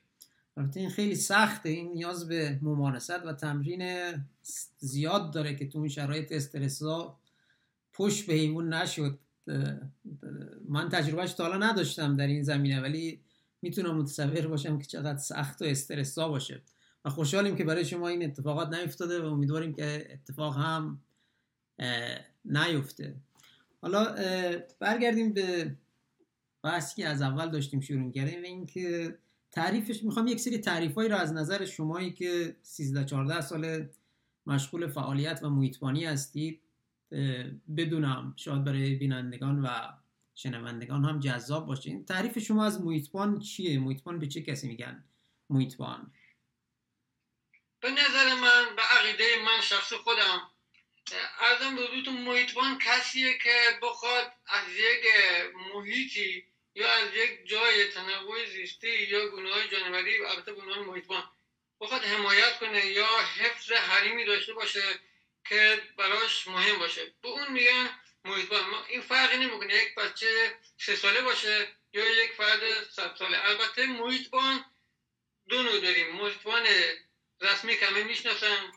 [0.56, 1.68] البته این خیلی سخته.
[1.68, 4.12] این نیاز به ممارست و تمرین
[4.78, 7.18] زیاد داره که تو اون شرایط استرسا
[7.92, 9.18] پشت به حیوان نشد.
[10.68, 13.20] من تجربهش تا حالا نداشتم در این زمینه ولی
[13.62, 16.62] می‌تونم متصور باشم که چقدر سخت و استرسا باشه.
[17.04, 21.00] و خوشحالیم که برای شما این اتفاقات نیفتاده و امیدواریم که اتفاق هم
[22.44, 23.14] نیفته.
[23.80, 24.14] حالا
[24.78, 25.76] برگردیم به
[26.62, 29.18] بحثی که از اول داشتیم شروع کردیم و اینکه
[29.52, 33.88] تعریفش می‌خوام یک سری تعریفایی رو از نظر شمایی که 13 14 سال
[34.46, 36.62] مشغول فعالیت و محیطبانی هستید
[37.76, 38.34] بدونم.
[38.36, 39.68] شاید برای بینندگان و
[40.34, 41.90] شنوندگان هم جذاب باشه.
[41.90, 45.04] این تعریف شما از محیطبان چیه؟ محیطبان به چه کسی میگن؟
[45.50, 46.12] محیطبان.
[47.80, 50.42] به نظر من به عقیده من شخص خودم
[51.40, 53.50] ارزم به حضورتون محیطبان کسیه که
[53.82, 55.04] بخواد از یک
[55.74, 61.30] محیطی یا از یک جای تنوع زیستی یا گناه جانوری البته عنوان محیطبان.
[61.80, 65.00] بخواد حمایت کنه یا حفظ حریمی داشته باشه
[65.48, 67.14] که براش مهم باشه.
[67.22, 67.90] به اون میگن
[68.24, 68.84] محیطبان.
[68.88, 69.74] این فرقی نمی‌کنه.
[69.74, 73.48] یک بچه سه ساله باشه یا یک فرد صد ساله.
[73.48, 74.64] البته محیطبان
[75.48, 76.16] دو نوع داریم.
[76.16, 76.66] محیطبان
[77.40, 78.72] رسمی کمی می‌شناسن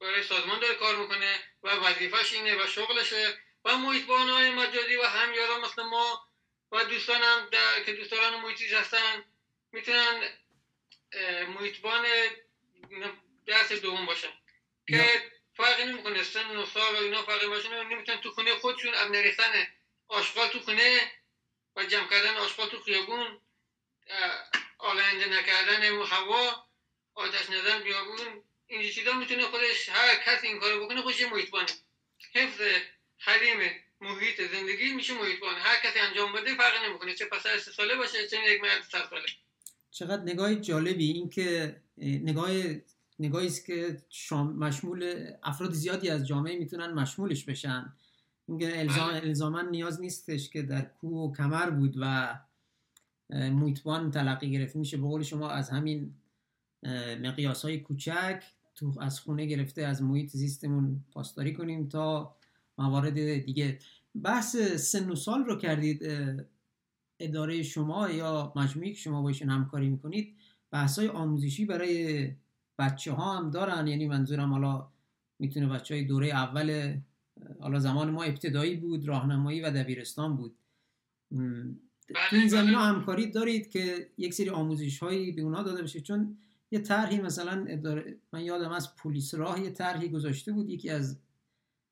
[0.00, 3.38] برای سازمان داره کار می‌کنه و وظیفش اینه و شغلشه.
[3.64, 6.28] و محیطبان های مجازی و همیارا مثل ما
[6.72, 7.82] و دوستانم در...
[7.82, 9.24] که دوستان محیطیز هستن
[9.72, 10.28] می‌تونن
[11.48, 12.06] محیطبان
[13.46, 14.32] درس دوم باشن.
[14.88, 19.10] که فرقی نمی‌کنه سن و سال و اینا فرقی باشه نمی‌تونن تو خونه خودشون اب
[19.10, 19.66] نریختن
[20.08, 21.12] آشغال تو خونه
[21.76, 23.40] و جمع کردن آشغال تو خیابون
[24.78, 26.66] آلنده نکردن هوا
[27.14, 31.72] آتش نزن بیابون این چیزا می‌تونه خودش هر کسی این کارو بکنه خودش محیطبانه.
[32.34, 32.80] حفظ
[33.22, 33.58] حریم
[34.00, 37.14] محیط زندگی میشه محیطبان هر کسی انجام بده فرق نمی‌کنه.
[37.14, 39.22] چه پسر سه ساله باشه چه یک مرد ساله.
[39.90, 41.12] چقدر نگاه جالبی.
[41.12, 42.50] این که نگاه
[43.18, 44.02] نگاهی است که
[44.58, 47.92] مشمول افراد زیادی از جامعه می‌تونن مشمولش بشن.
[48.48, 49.20] اینکه الزام بله.
[49.20, 52.38] الزاما نیاز نیستش که در کوه و کمر بود و
[53.30, 54.76] محیطبان تلقی گرفت.
[54.76, 56.14] میشه به قول شما از همین
[57.22, 58.42] مقیاس های کوچک
[58.74, 62.36] تو از خونه گرفته از محیط زیستمون پاسداری کنیم تا
[62.80, 63.78] موارد دیگه.
[64.22, 66.02] بحث سن و سال رو کردید
[67.20, 70.36] اداره شما یا مجموعی که شما باشون همکاری می‌کنید
[70.70, 72.30] بحث های آموزشی برای
[72.78, 74.88] بچه ها هم دارن؟ یعنی منظورم حالا
[75.38, 76.96] می‌تونه بچه های دوره اول
[77.60, 80.56] حالا زمان ما ابتدایی بود راهنمایی و دبیرستان بود.
[82.30, 86.00] تو این زمین ها همکاری دارید که یک سری آموزش هایی به اونها داده بشه؟
[86.00, 86.36] چون
[86.70, 91.18] یه طرحی مثلا اداره من یادم از پلیس راه یه طرحی گذاشته بود یکی از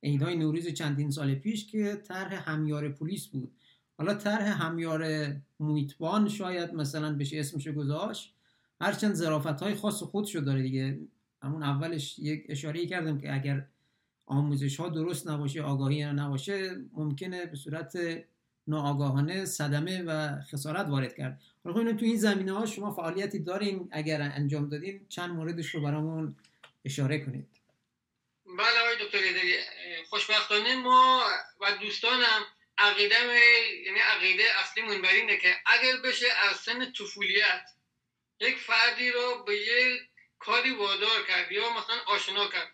[0.03, 3.53] عیدهای نوروز چندین سال پیش که طرح همیار پلیس بود.
[3.99, 8.35] حالا طرح همیار محیطبان شاید مثلا بشه اسمشو گذاشت.
[8.81, 10.99] هرچند ظرافت های خاص خودشو داره دیگه.
[11.43, 13.67] همون اولش یک اشاره کردم که اگر
[14.27, 17.99] آموزش ها درست نباشه آگاهی نباشه ممکنه به صورت
[18.67, 21.41] ناآگاهانه صدمه و خسارت وارد کرد.
[21.65, 23.89] حالا خب تو این زمینه ها شما فعالیتی دارین.
[23.91, 26.37] اگر انجام دادین چند موردش رو برامون
[26.85, 27.47] اشاره کنید.
[28.47, 29.19] بله آقای دکتر
[30.09, 32.47] خوشبختانه ما و دوستانم
[32.79, 33.17] عقیده
[33.85, 37.65] یعنی عقیده اصلی بر اینه که اگر بشه از سن طفولیت
[38.41, 40.01] یک فردی رو به یک
[40.39, 42.73] کاری وادار کرد یا مثلا آشنا کرد.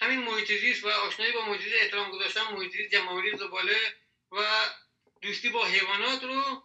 [0.00, 3.94] همین محیط و آشنایی با محیط احترام گذاشتن محیط زیست جمعآوری زباله
[4.32, 4.46] و
[5.22, 6.62] دوستی با حیوانات رو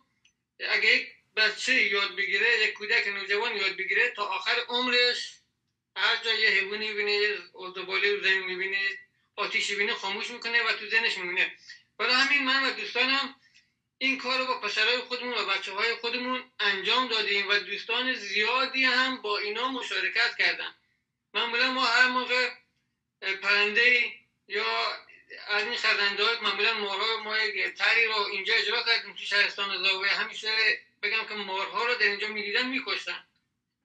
[0.60, 5.40] اگه یک بچه یاد بگیره یک کودک نوجوان یاد بگیره تا آخر عمرش
[5.96, 7.38] هر جا یه حیوانی می‌بینه یه
[7.76, 9.00] زباله رو زمین می‌بینه
[9.36, 11.56] آتیش بینه خاموش می‌کنه و تو ذهنش می‌بینه
[11.98, 13.36] برای همین من و دوستانم
[13.98, 18.86] این کار رو با پسرهای خودمون و بچه های خودمون انجام دادیم و دوستان زیادی
[18.86, 20.76] هم با اینا مشارکت کردن.
[21.34, 22.50] معمولا ما هر موقع
[23.42, 24.12] پرنده
[24.48, 24.98] یا
[25.48, 27.38] از این خزنده های معمولا مارها ما
[27.78, 30.12] تری رو اینجا اجرا کردیم تو شهرستان زاویه.
[30.12, 30.50] همیشه
[31.04, 33.26] بگم که مارها رو در اینجا می‌دیدن میکشتن.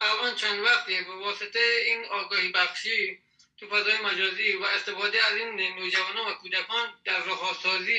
[0.00, 3.18] الان چند وقتی به واسطه این آگاهی بخشی
[3.59, 7.99] تو فضای مجازی و استفاده از این نوجوانان و کودکان در رهاسازی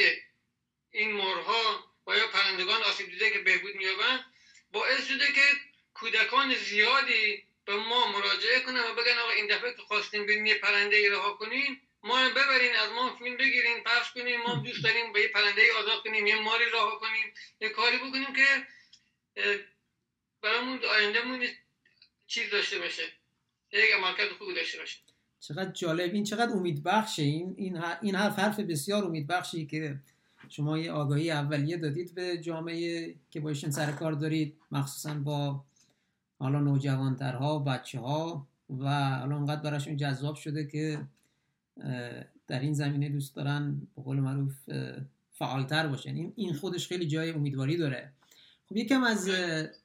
[0.92, 4.26] این مارها و یا پرندگان آسیب دیده که بهبود میابن
[4.72, 5.42] باعث شده که
[5.94, 10.56] کودکان زیادی به ما مراجعه کنن و بگن آقا این دفعه که خواستیم بریم یه
[10.56, 15.22] پرنده رها کنیم ما ببرین از ما فیلم بگیرین پخش کنیم ما دوست داریم به
[15.22, 18.68] یه پرنده آزاد کنیم یه ماری رها کنیم یه کاری بکنیم که
[20.42, 21.48] برامون آیندهمون
[22.28, 23.14] چیز داشته باشه
[23.72, 25.09] یک عملکرد خوبی داشته باشه.
[25.40, 26.14] چقدر جالب.
[26.14, 30.00] این چقدر امید بخشه این این این حرف حرف بسیار امید بخشی که
[30.50, 35.64] شما یه آگاهی اولیه دادید به جامعه که باشین سر کار دارید مخصوصا با
[36.40, 38.48] حالا نوجوانترها و بچه ها
[38.80, 41.02] و حالا انقدر براشون جذاب شده که
[42.48, 44.54] در این زمینه دوست دارن به قول معروف
[45.32, 46.32] فعالتر باشن.
[46.36, 48.12] این خودش خیلی جای امیدواری داره.
[48.70, 49.30] خب یکم از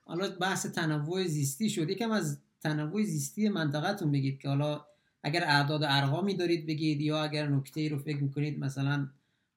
[0.05, 1.90] حالا بحث تنوع زیستی شد.
[1.90, 4.85] یکم از تنوع زیستی منطقهتون بگید که حالا
[5.25, 9.09] اگر اعداد ارقامی دارید بگید یا اگر نکته ای رو فکر می‌کنید مثلا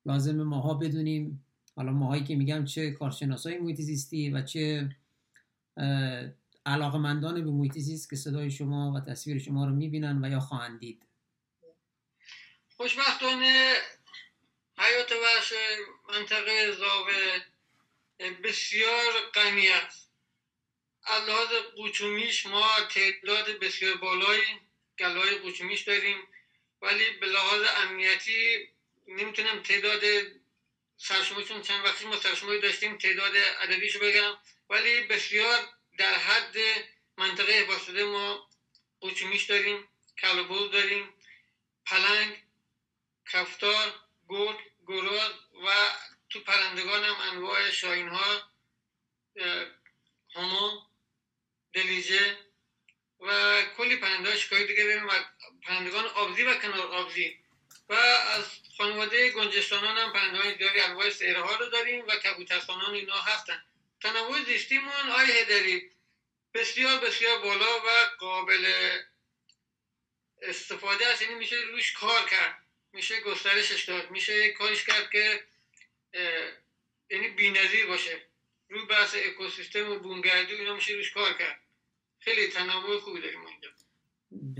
[0.05, 1.45] لازم ماها بدونیم.
[1.75, 4.89] حالا ماهایی که میگم چه کارشناسای محیط زیستی و چه
[6.65, 10.79] علاقمندان به محیط زیست که صدای شما و تصویر شما رو می‌بینن و یا خواهند
[10.79, 11.03] دید.
[12.77, 13.73] خوشبختانه
[14.77, 15.53] حیات وحش
[16.13, 17.39] منطقه زاوه
[18.43, 20.11] بسیار غنی است.
[21.27, 24.66] لحاظ قوچومیش ما تعداد بسیار بالایی
[24.99, 26.27] گلای قوچومیش داریم.
[26.81, 28.69] ولی به لحاظ امنیتی
[29.07, 30.03] نمی‌تونم تعداد
[30.97, 34.37] سرشمایشون چند وقتی ما سرشمایی داشتیم تعداد عددیشو بگم.
[34.69, 36.55] ولی بسیار در حد
[37.17, 38.49] منطقه حفاظ ما
[38.99, 41.13] قوچومیش داریم کلبوز داریم
[41.85, 42.43] پلنگ
[43.31, 43.93] کفتار
[44.29, 44.57] گرگ
[44.87, 45.31] گراز
[45.65, 45.89] و
[46.29, 48.51] تو پرندگان هم انواع شاین ها
[50.35, 50.81] همو
[51.73, 52.46] دلیجه
[53.19, 55.11] و کلی پرنده ها شکایی دیگه داریم و
[55.63, 57.37] پرندگان آبزی و کنار آبزی.
[57.89, 58.45] و از
[58.77, 63.63] خانواده گنجستانان هم پرنده های دیاری انواع سیره ها رو داریم و کبوترخانان اینا هستن.
[64.01, 65.91] تنوع زیستیمون آی هدری
[66.53, 68.73] بسیار بسیار بالا و قابل
[70.41, 71.21] استفاده است.
[71.21, 72.63] یعنی میشه روش کار کرد.
[72.93, 74.11] میشه گسترشش داد.
[74.11, 75.43] میشه کارش کرد که
[77.09, 78.21] یعنی بینظیر باشه.
[78.69, 81.59] روی بحث اکوسیستم و بونگردی اینا میشه روش کار کرد.
[82.27, 83.69] خیلی تنوع خوبی داریم اینجا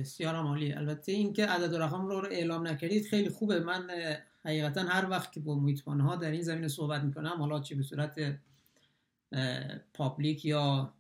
[0.01, 0.73] بسیار عالی.
[0.73, 3.59] البته اینکه عدد و رقم رو, اعلام نکردید خیلی خوبه.
[3.59, 3.89] من
[4.45, 7.83] حقیقتا هر وقت که با محیطبان ها در این زمینه صحبت می‌کنم حالا چه به
[7.83, 8.39] صورت
[9.93, 10.93] پابلیک یا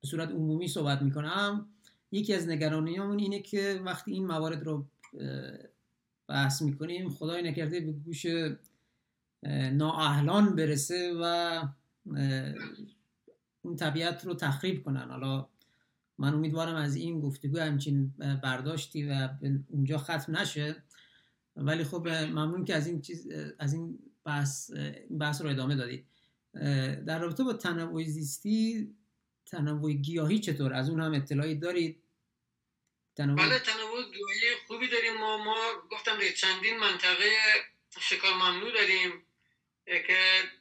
[0.00, 1.68] به صورت عمومی صحبت می‌کنم
[2.12, 4.86] یکی از نگرانیامون اینه که وقتی این موارد رو
[6.28, 8.26] بحث می‌کنیم خدای نکرده به گوش
[9.72, 11.62] نااهلان برسه و
[13.62, 15.10] اون طبیعت رو تخریب کنن.
[15.10, 15.46] حالا
[16.18, 19.28] من امیدوارم از این گفتگو همچین برداشتی و
[19.68, 20.82] اونجا ختم نشه.
[21.56, 23.28] ولی خب ممنون که از این چیز
[23.58, 24.70] از این بحث
[25.20, 26.06] بحث رو ادامه دادید
[27.06, 28.88] در رابطه با تنوع زیستی
[29.46, 32.02] تنوع گیاهی چطور؟ از اون هم اطلاعی دارید
[33.16, 33.36] تنوع...
[33.36, 35.14] بله تنوع گیاهی خوبی داریم.
[35.20, 35.56] ما ما
[35.90, 37.30] گفتم چندین منطقه
[38.00, 39.12] شکار ممنوع داریم.
[39.86, 40.18] که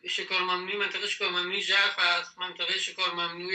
[0.10, 3.54] شکار ممنوع منطقه شکار ممنوع ژرف هست منطقه شکار ممنوع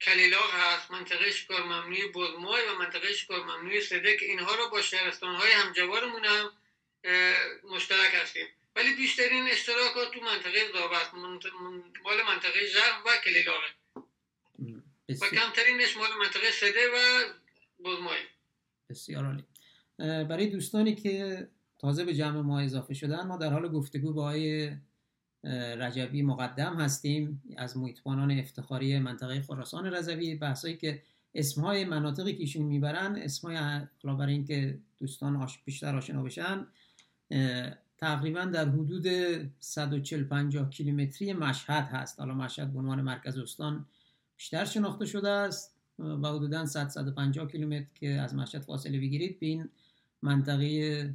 [0.00, 5.34] کلیلاغ هست منطقه شکار ممنوع بزمای و منطقه شکار ممنوع صدق اینها رو با شهرستان
[5.34, 6.50] های همجوارمون هم
[7.70, 8.46] مشترک هستیم.
[8.76, 11.14] ولی بیشترین اشتراکات تو منطقه زاب است
[12.04, 13.60] مال منطقه ژرف و کلیلاغ
[15.08, 17.24] و کمترینش مال منطقه صده و
[17.84, 18.18] بزمای.
[18.90, 19.44] بسیار عالی.
[20.24, 21.46] برای دوستانی که
[21.78, 24.70] تازه به جمع ما اضافه شدن ما در حال گفتگو با آقای
[25.44, 31.02] رجبی مقدم هستیم از محیطبانان افتخاری منطقه خراسان رضوی بحثایی که
[31.34, 33.56] اسمهای مناطقی که ایشون می‌برن اسمهای
[34.04, 36.66] برای اینکه دوستان آش بیشتر آشنا بشن
[37.98, 39.06] تقریبا در حدود
[39.60, 42.20] 140 50 کیلومتری مشهد هست.
[42.20, 43.86] حالا مشهد به عنوان مرکز استان
[44.36, 49.46] بیشتر شناخته شده است و حدودا 100 150 کیلومتر که از مشهد فاصله بگیرید به
[49.46, 49.68] این
[50.22, 51.14] منطقه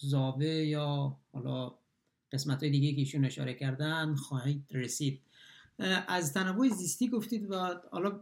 [0.00, 1.74] زاوه یا حالا
[2.32, 5.20] قسمت های دیگه که ایشون اشاره کردن خواهید رسید.
[6.08, 8.20] از تنوع زیستی گفتید و حالا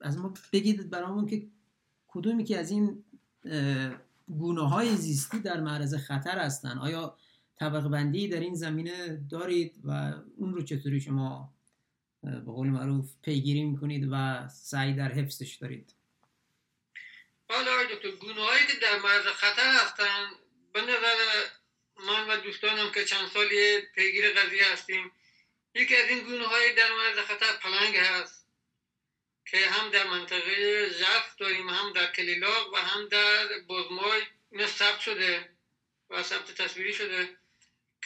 [0.00, 1.46] از ما بگید برامون که
[2.08, 3.04] کدومی که از این
[4.28, 6.78] گونه های زیستی در معرض خطر هستن.
[6.78, 7.16] آیا
[7.56, 11.52] طبق بندی در این زمینه دارید و اون رو چطوری شما
[12.22, 15.94] به قول معروف پیگیری می‌کنید و سعی در حفظش دارید؟
[17.50, 18.34] حالا دکتر گونه
[18.68, 20.41] که در معرض خطر هستن به نظر
[22.42, 25.12] دوستانم که چند سالی پیگیر قضیه هستیم.
[25.74, 28.46] یکی از این گونه های در معرض خطر پلنگ هست
[29.46, 34.22] که هم در منطقه ژرف داریم هم در کلیلاق و هم در بزمای
[34.66, 35.48] ثبت شده
[36.10, 37.36] و ثبت تصویری شده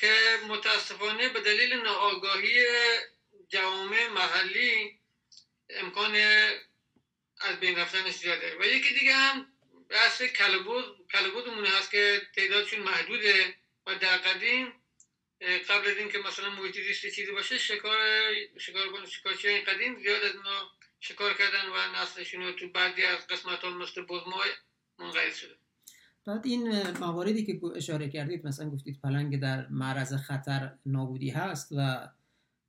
[0.01, 2.67] که متاسفانه به دلیل ناآگاهی
[3.49, 4.99] جوامع محلی
[5.71, 6.15] امکان
[7.41, 8.57] از بین رفتنش زیاده.
[8.61, 9.53] و یکی دیگه هم
[9.89, 13.55] بحث کلبود کلبودمونه هست که تعدادشون محدوده.
[13.87, 14.67] و در قدیم
[15.41, 17.99] قبل از اینکه مثلا محیط زیست چیزی باشه شکار
[18.59, 20.59] شکار شکارچی این قدیم؟ زیاد از اونا
[21.01, 24.51] شکار کردن و نسلشون رو تو بعدی از قسمت ها مثل بزمای
[24.99, 25.55] منقرض شده.
[26.27, 32.09] بعد این مواردی که اشاره کردید مثلا گفتید پلنگ در معرض خطر نابودی هست و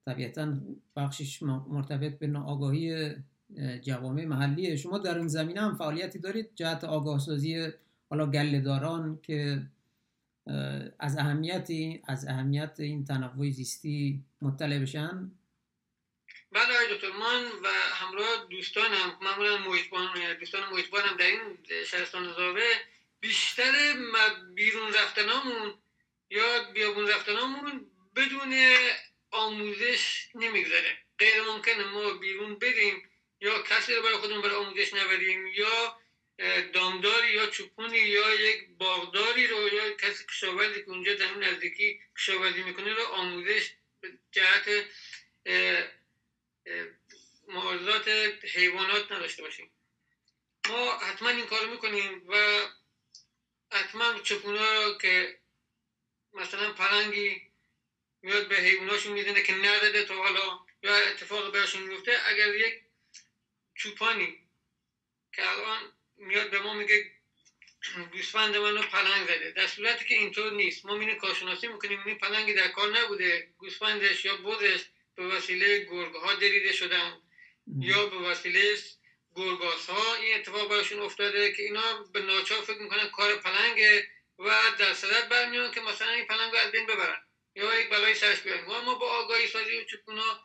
[0.06, 0.58] طبیعتا
[0.95, 3.15] بخشش مرتبط به ناآگاهی
[3.82, 7.67] جوامع محلی شما در این زمینه هم فعالیتی دارید جهت آگاه سازی
[8.10, 9.62] حالا گلهداران که
[10.99, 11.67] از اهمیت
[12.07, 15.31] از اهمیت این تنوع زیستی مطلع بشن؟
[16.51, 22.62] بله آقای دکتر من و همراه دوستانم معمولا محیطبان دوستان محیطبانم در این شهرستان زاوه
[23.19, 23.71] بیشتر
[24.55, 25.73] بیرون رفتنامون
[26.29, 28.53] یا بیابون رفتنامون بدون
[29.31, 30.97] آموزش نمیگذره.
[31.19, 33.10] غیر ممکنه ما بیرون بریم
[33.41, 35.97] یا کسی رو برای خودمون برای آموزش نبریم یا
[36.73, 42.00] دامداری یا چوپونی یا یک باغداری رو یا کسی کشاورزی که اونجا در اون نزدیکی
[42.17, 43.71] کشاورزی می‌کنه رو آموزش
[44.32, 44.86] جهت
[47.47, 48.08] موضوعات
[48.43, 49.71] حیوانات نداشته باشیم.
[50.67, 52.67] ما حتما این کار می‌کنیم و
[53.71, 55.39] حتما چپونا رو که
[56.34, 57.41] مثلا پلنگی
[58.21, 62.82] میاد به حیواناشون می‌زنه که نداده تا حالا یا اتفاق براشون میفته اگر یک
[63.76, 64.47] چوپانی
[65.34, 67.12] که الان میاد به ما میگه
[68.12, 69.51] گوسفند منو پلنگ زده.
[69.51, 70.86] در صورتی که اینطور نیست.
[70.86, 72.03] ما اینو کارشناسی می‌کنیم.
[72.06, 73.53] این پلنگی در کار نبوده.
[73.58, 74.80] گوسفندش یا بودش
[75.15, 77.21] به وسیله گرگ ها دریده شدن.
[77.80, 78.75] یا به وسیله
[79.36, 84.08] گرگاس ها این اتفاق براشون افتاده که اینا به ناچار فکر می‌کنن کار پلنگه
[84.39, 87.17] و در صدت برمیان که مثلا این پلنگ رو از بین ببرن.
[87.56, 88.65] یا یک بلای سرش بیارن.
[88.65, 90.43] و ما با آگاهی سازی و چکونا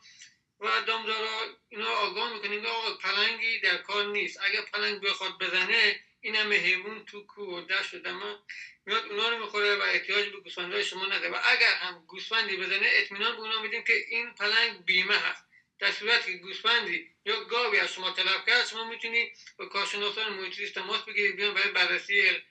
[0.69, 4.39] دامدارا اینا آگاه می‌کنیم که آقا پلنگی در کار نیست.
[4.43, 8.45] اگر پلنگ بخواد بزنه این همه حیوان تو کو و دشت و دما
[8.85, 11.29] میاد اونا رو می‌خوره و احتیاج به گوسفندهای شما نداره.
[11.29, 15.43] و اگر هم گوسفندی بزنه اطمینان به اونا میدیم که این پلنگ بیمه هست.
[15.79, 20.73] در صورت که گوسفندی یا گاوی از شما طلب کرد شما می‌تونی با کارشناسان محیط
[20.73, 22.41] تماس بگیرید بیان برای بررسی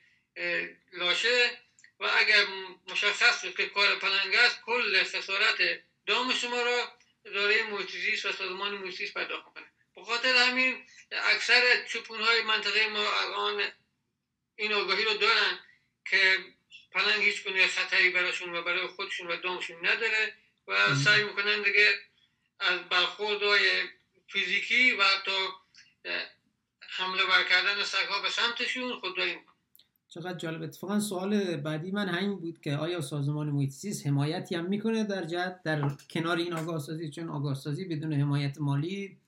[0.93, 1.59] لاشه.
[2.01, 2.47] و اگر
[2.89, 6.93] مشخص شد که کار پلنگ است کل خسارت دام شما را
[7.25, 9.65] اداره محیط و سازمان محیط پرداخت می‌کنه.
[9.97, 13.73] به خاطر همین اکثر چوپون های منطقه ما الان
[14.57, 15.59] این آگاهی رو دارن
[16.11, 16.39] که
[16.93, 20.35] پلنگ هیچ گونه خطری براشون و برای خودشون و دامشون نداره
[20.67, 21.95] و سعی می‌کنن دیگه
[22.61, 23.89] از برخوردهای
[24.29, 25.49] فیزیکی و حتی
[26.81, 29.52] حمله ور کردن سگها به سمتشون خودداری می‌کنن
[30.15, 30.63] چقدر جالب.
[30.63, 35.25] اتفاقا سوال بعدی من همین بود که آیا سازمان محیط زیست حمایتی هم می‌کنه در
[35.25, 39.19] جهت در کنار این آگاه سازی چون آگاه سازی بدون حمایت مالی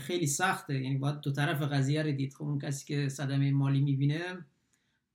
[0.00, 0.74] خیلی سخته.
[0.80, 2.34] یعنی باید دو طرف قضیه رو دید.
[2.34, 4.44] خب اون کسی که صدمه مالی می‌بینه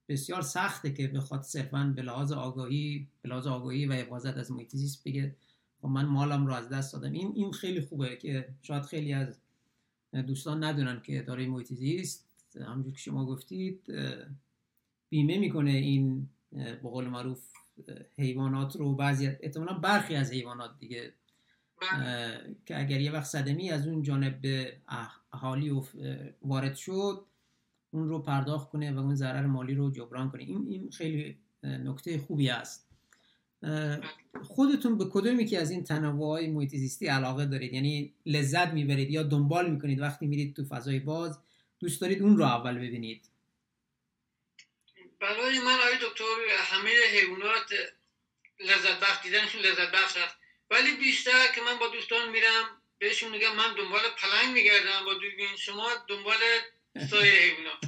[0.08, 4.70] بسیار سخته که بخواد صرفا به لحاظ آگاهی به لحاظ آگاهی و حفاظت از محیط
[4.76, 5.36] زیست بگه
[5.82, 7.12] خب من مالم رو از دست دادم.
[7.12, 9.38] این این خیلی خوبه که شاید خیلی از
[10.26, 12.28] دوستان ندونن که اداره محیط زیست
[12.60, 13.80] همونجور که شما گفتید
[15.14, 17.40] بیمه می‌کنه این به قول معروف
[18.16, 21.12] حیوانات رو بعضی احتمالا برخی از حیوانات دیگه
[21.92, 22.32] اه،
[22.66, 24.76] که اگر یه وقت صدمی از اون جانب به
[25.32, 25.80] اهالی
[26.42, 27.26] وارد شد
[27.90, 30.42] اون رو پرداخت کنه و اون ضرر مالی رو جبران کنه.
[30.42, 32.88] این این خیلی نکته خوبی است.
[34.42, 39.10] خودتون به کدومی که از این تنوع های محیط زیستی علاقه دارید؟ یعنی لذت می‌برید
[39.10, 41.38] یا دنبال می‌کنید وقتی میرید تو فضای باز؟
[41.80, 43.33] دوست دارید اون رو اول ببینید.
[45.24, 46.24] برای من آقای دکتر
[46.70, 47.74] همه حیوانات
[48.60, 50.36] لذت بخش دیدنشون لذت بخش است.
[50.70, 55.56] ولی بیشتر که من با دوستان میرم بهشون میگم من دنبال پلنگ میگردم با دوربین
[55.56, 56.38] شما دنبال
[57.10, 57.78] سایر حیوانات.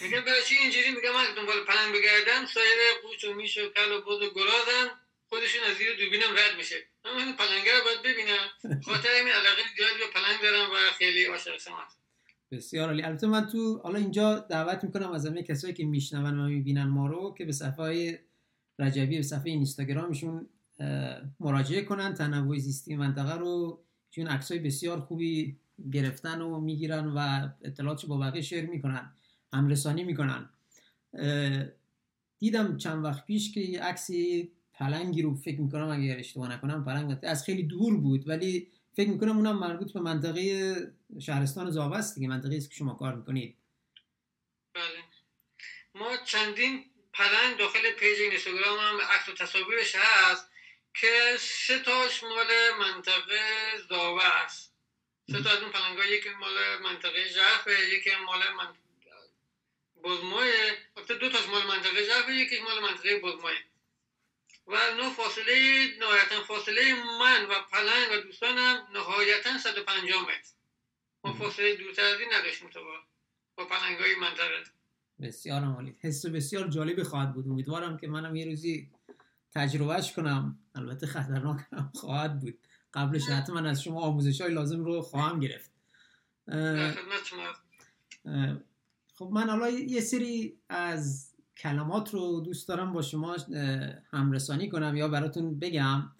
[0.00, 3.92] میگم برای چی اینجوری؟ میگم من دنبال پلنگ بگردم سایر قوچ و میش و کل
[3.92, 6.86] و بز و گرازم خودشون از زیر دوربینم رد میشه.
[7.04, 8.50] من این پلنگه رو باید ببینم.
[8.84, 11.88] خاطر همین علاقه زیادی به پلنگ دارم و خیلی عاشق شما
[12.56, 13.02] بسیار عالی.
[13.02, 17.06] البته من تو حالا اینجا دعوت می‌کنم از همه کسایی که میشنون و می‌بینن ما
[17.06, 18.18] رو که به صفحه های
[18.78, 20.46] رجبی به صفحه اینستاگرامشون
[21.40, 23.80] مراجعه کنن تنوع زیستی منطقه رو
[24.10, 25.56] چون عکسای بسیار خوبی
[25.92, 29.12] گرفتن و می‌گیرن و اطلاعاتش با بقیه شیر می‌کنن
[29.52, 30.48] همرسانی می‌کنن.
[32.38, 37.18] دیدم چند وقت پیش که یه عکسی پلنگی رو فکر می‌کنم اگر اشتباه نکنم پلنگ
[37.22, 40.74] از خیلی دور بود ولی فکر می‌کنم اونم مربوط به منطقه
[41.20, 43.56] شهرستان زاوه است دیگه منطقه است که شما کار می‌کنید.
[44.74, 45.04] بله.
[45.94, 50.50] ما چندین پلنگ داخل page اینستاگرام هم عکس و تصاویرش هست
[50.94, 52.46] که سه تاش مال
[52.80, 53.40] منطقه
[53.88, 54.74] زاوه است.
[55.32, 58.74] سه تا از اون پلنگ ها یکی مال منطقه ژرفه یکی مال من...
[60.04, 60.78] بزمایه
[61.08, 63.58] دو تاش مال منطقه ژرفه یکی مال منطقه بزمایه
[64.66, 70.52] و نو فاصله نهایتا فاصله من و پلنگ و دوستانم نهایتا 150 متر.
[71.24, 72.90] ما فاصله دورتر از این نداشتیم تا با,
[73.56, 74.64] با پلنگ های منطقه.
[75.20, 75.96] بسیار عالی.
[76.00, 77.48] حس بسیار جالبی خواهد بود.
[77.48, 78.90] امیدوارم که منم یه روزی
[79.54, 80.58] تجربهش کنم.
[80.74, 82.58] البته خطرناک هم خواهد بود.
[82.94, 85.70] قبلش حتما از شما آموزش های لازم رو خواهم گرفت.
[86.48, 86.94] اه،
[89.14, 93.36] خب من حالا یه سری از کلمات رو دوست دارم با شما
[94.10, 96.10] همرسانی کنم یا براتون بگم.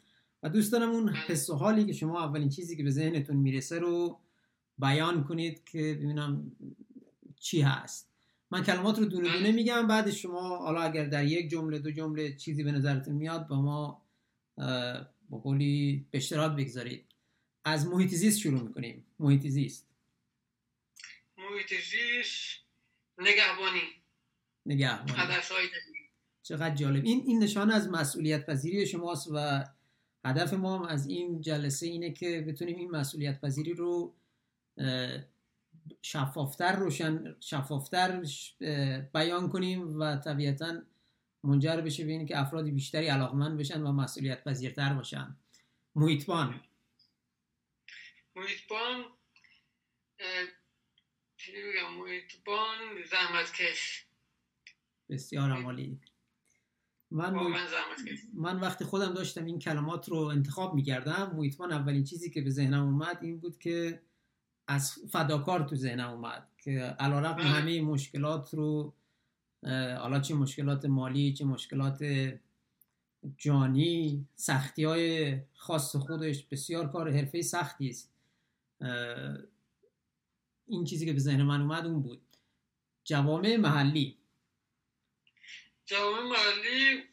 [0.42, 3.78] و دوست دارم اون حس و حالی که شما اولین چیزی که به ذهنتون می‌رسه
[3.78, 4.20] رو
[4.78, 6.52] بیان کنید که ببینم
[7.40, 8.10] چی هست.
[8.50, 12.36] من کلمات رو دونه دونه میگم بعد شما حالا اگر در یک جمله دو جمله
[12.36, 14.02] چیزی به نظرتون میاد با ما
[15.30, 17.04] با قولی به اشتراک بگذارید.
[17.64, 19.06] از محیط زیست شروع می‌کنیم.
[19.18, 19.86] محیط زیست.
[21.38, 22.60] محیط زیست
[23.18, 24.03] نگهبانی.
[24.66, 25.40] نگهبانی
[26.42, 27.04] چقدر جالب.
[27.04, 29.64] این این نشانه از مسئولیت پذیری شماست و
[30.24, 34.14] هدف ما هم از این جلسه اینه که بتونیم این مسئولیت پذیری رو
[36.02, 38.24] شفافتر روشن شفافتر
[39.14, 40.82] بیان کنیم و طبیعتا
[41.42, 45.36] منجر بشه به اینه که افراد بیشتری علاقمند بشن و مسئولیت پذیرتر باشن.
[45.94, 46.60] محیطبان.
[48.36, 49.04] محیطبان
[51.98, 54.03] محیطبان زحمتکش.
[55.08, 56.00] بسیار عالی.
[57.10, 57.34] من
[58.34, 62.82] من وقتی خودم داشتم این کلمات رو انتخاب می‌کردم محیطبان اولین چیزی که به ذهنم
[62.82, 64.00] اومد این بود که
[64.66, 67.44] از فداکار تو ذهنم اومد که علیرغم بله.
[67.44, 68.94] همه مشکلات رو
[69.98, 72.04] حالا چه مشکلات مالی چه مشکلات
[73.36, 78.12] جانی سختی های خاص خودش بسیار کار حرفه سختی است.
[80.66, 82.20] این چیزی که به ذهن من اومد اون بود.
[83.04, 84.16] جوامع محلی.
[85.86, 87.04] جوامع محلی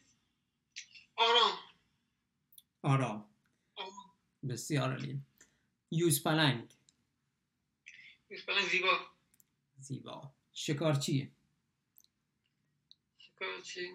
[1.16, 1.58] آرام.
[2.82, 3.34] آرام.
[3.76, 4.12] آرام.
[4.48, 5.20] بسیار عالی.
[5.90, 6.72] یوز پلنگ.
[8.30, 9.06] مثلا زیبا.
[9.78, 10.34] زیبا.
[10.52, 11.32] شکارچی
[13.18, 13.92] شکارچی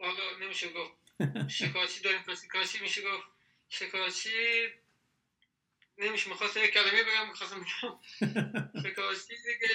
[0.00, 0.94] حالا نمیشه گفت.
[1.48, 3.26] شکارچی داریم؟ شکارچی میشه گفت؟
[3.68, 4.68] شکارچی
[5.98, 6.28] نمیشه.
[6.30, 8.00] می‌خواستم یک کلمه بگم می‌خواستم بگم.
[8.90, 9.74] شکارچی دیگه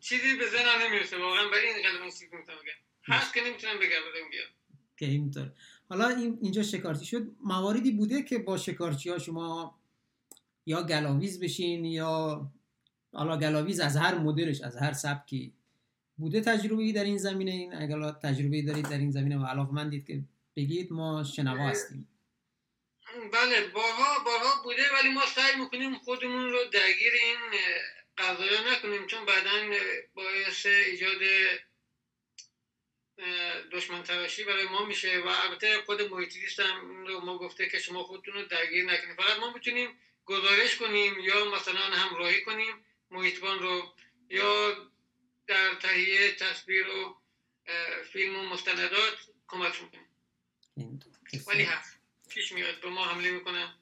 [0.00, 1.18] چیزی به ذهنم نمی‌رسه.
[1.18, 2.89] واقعا برای این کلمه چیزی می‌تونم بگم.
[3.04, 4.48] هست که نمی‌تونم بگم بیاد.
[4.96, 5.52] که اینطور
[5.88, 7.26] حالا این اینجا شکارچی شد.
[7.44, 9.80] مواردی بوده که با شکارچی ها شما
[10.66, 12.46] یا گلاویز بشین یا
[13.12, 15.52] حالا گلاویز از هر مدلش از هر سبکی
[16.16, 17.50] بوده تجربه در این زمینه.
[17.50, 20.22] این اگر تجربه دارید در این زمینه و علاقمندید که
[20.56, 22.08] بگید ما شنوا هستیم.
[23.32, 27.60] بله بارها بارها بوده ولی ما سعی می‌کنیم خودمون رو درگیر این
[28.18, 29.06] قضایا نکنیم.
[29.06, 29.50] چون بعدا
[30.14, 31.20] باعث ایجاد
[33.72, 38.02] دشمن تراشی برای ما میشه و البته خود محیطیست هم رو ما گفته که شما
[38.02, 39.16] خودتون رو درگیر نکنید.
[39.16, 43.94] فقط ما می‌تونیم گزارش کنیم یا مثلا همراهی کنیم محیطبان رو
[44.28, 44.76] یا
[45.46, 47.20] در تهیه تصویر و
[48.12, 49.16] فیلم و مستندات
[49.48, 50.08] کمک می‌کنیم
[51.46, 51.96] ولی هست.
[52.30, 53.74] پیش میاد به ما حمله می‌کنن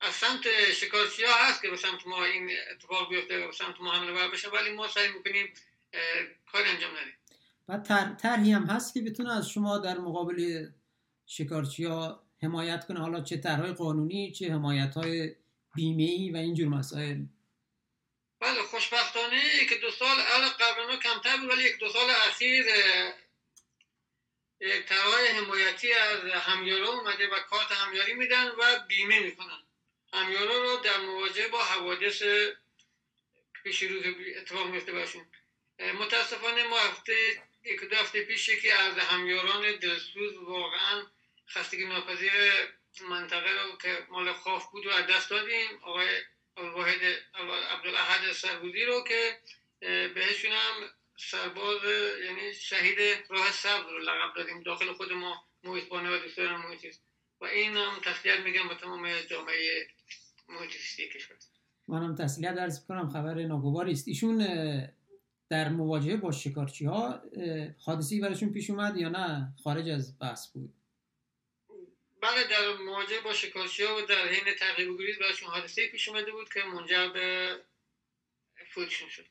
[0.00, 3.92] از سمت شکارچی ها هست که به سمت ما این اتفاق بیفته به سمت ما
[3.92, 5.54] حمله بر بشه ولی ما سعی می‌کنیم
[6.52, 7.17] کار انجام ندیم.
[7.68, 7.78] و
[8.22, 10.68] طرحی هم هست که بتونه از شما در مقابل
[11.26, 13.00] شکارچی ها حمایت کنه.
[13.00, 15.34] حالا چه طرحهای قانونی چه حمایت های
[15.74, 17.22] بیمه ای و اینجور مسائل.
[18.40, 20.16] بله خوشبختانه که دو سال
[20.60, 22.66] قبل کمتر بود ولی یک دو سال اخیر
[24.60, 29.62] یک طرح حمایتی از همیارا اومده و کارت همیاری میدن و بیمه می‌کنن.
[30.12, 32.22] همیارا رو در مواجهه با حوادث
[33.64, 34.02] پیش روز
[34.36, 35.26] اتفاق میفته باشون
[36.00, 37.14] متاسفانه ما هفته
[37.64, 41.02] یک دو هفته پیش که از همیاران دلسوز واقعا
[41.48, 42.32] خستگی ناپذیر
[43.10, 45.68] منطقه رو که مال خوف بود و از دست دادیم.
[45.82, 46.08] آقای
[46.56, 47.00] واحد
[47.70, 49.38] عبدالاحد سربودی رو که
[50.14, 51.84] بهشون هم سرباز
[52.24, 52.98] یعنی شهید
[53.28, 57.02] راه سبز رو لقب دادیم داخل خود ما محیط بانه و دوستان محیطیست
[57.40, 59.88] و این هم تسلیت میگم به تمام جامعه
[60.48, 61.36] محیطیستی کشور.
[61.88, 64.08] منم تسلیت درز کنم خبر ناگواری است.
[64.08, 64.46] ایشون
[65.48, 67.22] در مواجهه با شکارچی ها
[67.78, 70.74] حادثی براشون پیش اومد یا نه؟ خارج از بحث بود.
[72.22, 76.32] بله در مواجهه با شکارچی ها و در حین تغییر گریز براشون حادثه پیش اومده
[76.32, 77.56] بود که منجر به
[78.74, 79.24] فوتشون شد.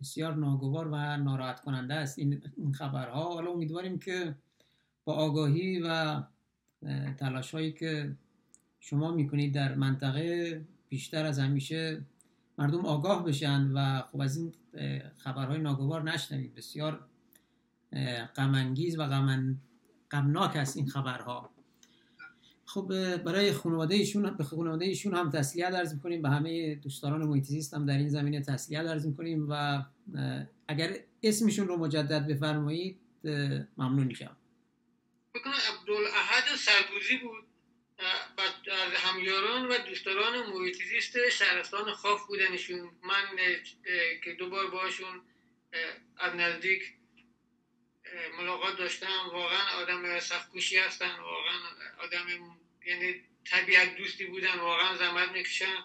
[0.00, 3.34] بسیار ناگوار و ناراحت کننده است این خبرها.
[3.34, 4.34] حالا امیدواریم که
[5.04, 6.22] با آگاهی و
[7.18, 8.16] تلاش هایی که
[8.80, 12.02] شما می‌کنید در منطقه بیشتر از همیشه
[12.58, 14.54] مردم آگاه بشن و خب از این
[15.18, 16.54] خبرهای ناگوار نشنوید.
[16.54, 17.06] بسیار
[18.36, 19.06] غمانگیز و
[20.10, 21.50] غمناک است این خبرها.
[22.64, 26.22] خب برای خانواده ایشون به خانواده ایشون هم تسلیت عرض می‌کنیم.
[26.22, 29.82] به همه دوستان محیط هم در این زمینه تسلیت عرض می‌کنیم و
[30.68, 32.98] اگر اسمشون رو مجدد بفرمایید
[33.76, 34.36] ممنون میشم.
[35.34, 37.49] بکنم عبدالاحد سربوزی بود.
[38.72, 42.98] از همیاران و دوستداران محیط زیست شهرستان خاف بودنشون.
[43.02, 43.36] من
[44.24, 45.22] که دوبار باشون
[46.16, 46.82] از نزدیک
[48.38, 49.30] ملاقات داشتم.
[49.32, 51.16] واقعا آدم سختکوشی هستن.
[51.18, 51.58] واقعا
[51.98, 54.58] آدم یعنی طبیعت دوستی بودن.
[54.58, 55.84] واقعا زحمت می‌کشن.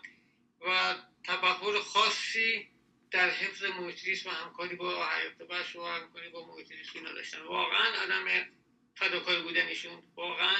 [0.67, 2.69] و تفکر خاصی
[3.11, 8.25] در حفظ محیط و همکاری با حیات بخش و همکاری با محیط نداشتن واقعا آدم
[8.95, 10.03] فداکار بودنشون.
[10.15, 10.55] واقعا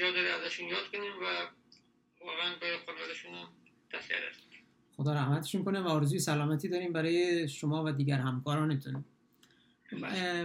[0.00, 1.24] جا داره ازشون یاد کنیم و
[2.24, 3.48] واقعا به خانوادشون هم
[3.92, 4.20] تسلیت
[4.96, 9.04] خدا رحمتشون کنه و آرزوی سلامتی داریم برای شما و دیگر همکارانتون.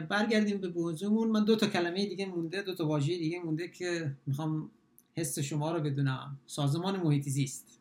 [0.09, 4.15] برگردیم به موضوعمون من دو تا کلمه دیگه مونده دو تا واژه دیگه مونده که
[4.25, 4.71] می‌خوام
[5.17, 6.39] حس شما رو بدونم.
[6.45, 7.79] سازمان محیط زیست.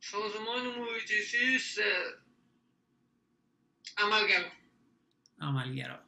[0.00, 1.80] سازمان محیط زیست
[3.98, 4.48] عملگرا.
[5.40, 5.98] عملگرا.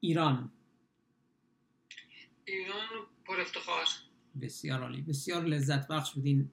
[0.00, 0.52] ایران.
[2.44, 3.84] ایران پر افتخار.
[4.40, 5.02] بسیار عالی.
[5.02, 6.50] بسیار لذت بخش بودین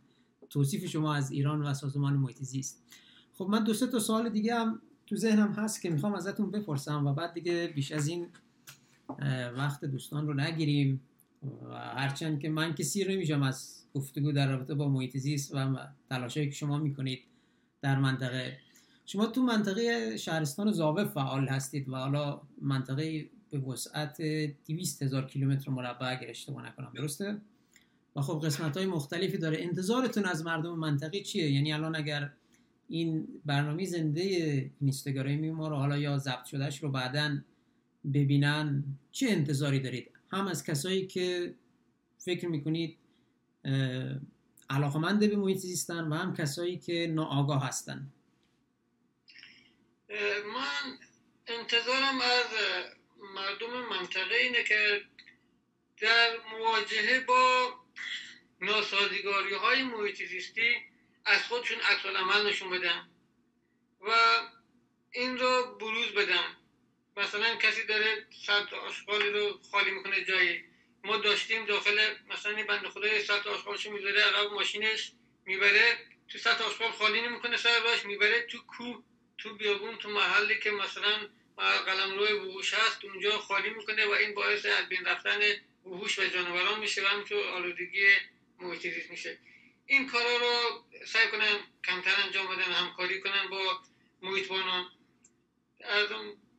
[0.49, 2.83] توصیف شما از ایران و سازمان محیط زیست.
[3.33, 7.07] خب من دو سه تا سوال دیگه هم تو ذهنم هست که می‌خوام ازتون بپرسم
[7.07, 8.27] و بعد دیگه بیش از این
[9.57, 11.01] وقت دوستان رو نگیریم
[11.69, 15.87] و هرچند که من که سیر نمیشم از گفتگو در رابطه با محیط زیست و
[16.09, 17.19] تلاشایی که شما می‌کنید
[17.81, 18.57] در منطقه.
[19.05, 25.71] شما تو منطقه شهرستان زاوه فعال هستید و حالا منطقه به وسعت 200 هزار کیلومتر
[25.71, 27.41] مربع اگر اشتباه نکنم درسته؟
[28.15, 29.57] و خب قسمت های مختلفی داره.
[29.61, 32.31] انتظارتون از مردم منطقه چیه؟ یعنی الان اگر
[32.87, 34.21] این برنامه زنده
[34.81, 37.37] اینستاگرامی ما رو حالا یا ضبط شدهش رو بعدا
[38.13, 41.55] ببینن چه انتظاری دارید؟ هم از کسایی که
[42.17, 42.97] فکر می‌کنید
[44.69, 48.07] علاقمند به محیط زیستن و هم کسایی که ناآگاه هستن.
[50.53, 50.97] من
[51.47, 52.45] انتظارم از
[53.21, 55.01] مردم منطقه اینه که
[55.97, 57.73] در مواجهه با
[58.61, 60.21] ناسازگاری های محیط
[61.25, 63.09] از خودشون عکس عمل نشون بدن
[64.01, 64.11] و
[65.11, 66.55] این رو بروز بدن.
[67.17, 70.63] مثلا کسی داره سطح آشغالی رو خالی می‌کنه جایی
[71.03, 75.11] ما داشتیم داخل مثلا بند خدای سطح آشغالشو می‌ذاره عقب ماشینش
[75.45, 75.97] می‌بره
[76.27, 79.01] تو سطح آشغال خالی نمی‌کنه سر باش می‌بره تو کو
[79.37, 81.27] تو بیابون تو محلی که مثلا
[81.59, 85.39] قلم روی وحوش هست اونجا خالی می‌کنه و این باعث از بین رفتن
[85.85, 88.07] وحوش و جانوران میشه و همینطور آلودگی
[88.59, 89.37] محیط میشه.
[89.85, 93.79] این کارا رو سعی کنن کمتر انجام بدن همکاری کنن با
[94.21, 94.91] محیطبانان
[95.81, 96.07] از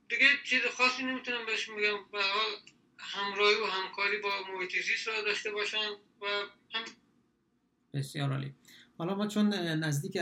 [0.08, 2.04] دیگه چیز خاصی نمی‌تونم بهش میگم.
[2.12, 2.56] به حال
[2.98, 5.90] همراهی و همکاری با محیط زیست داشته باشن
[6.20, 6.26] و
[6.74, 6.84] هم
[7.94, 8.54] بسیار عالی.
[9.00, 10.18] حالا ما چون نزدیک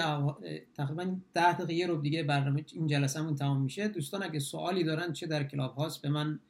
[0.74, 3.88] تقریبا ده دقیقه رو دیگه برنامه این جلسهمون تمام میشه.
[3.88, 6.40] دوستان اگه سوالی دارن چه در کلاب هاست به من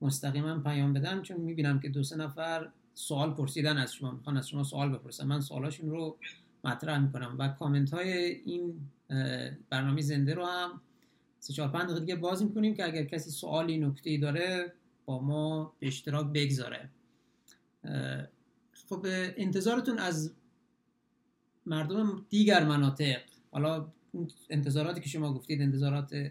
[0.00, 4.10] مستقیما پیام بدن چون می‌بینم که دو سه نفر سوال پرسیدن از شما.
[4.10, 5.26] می‌خوان از شما سوال بپرسن.
[5.26, 6.16] من سوالاشون رو
[6.64, 7.36] مطرح می‌کنم.
[7.38, 8.74] و کامنت های این
[9.70, 10.80] برنامه زنده رو هم
[11.40, 14.72] سه چهار پنج دقیقه دیگه باز می‌کنیم که اگر کسی سوالی نکته ای داره
[15.04, 16.90] با ما به اشتراک بگذاره.
[18.88, 19.06] خب
[19.36, 20.34] انتظارتون از
[21.66, 23.86] مردم دیگر مناطق حالا
[24.50, 26.30] انتظاراتی که شما گفتید انتظارات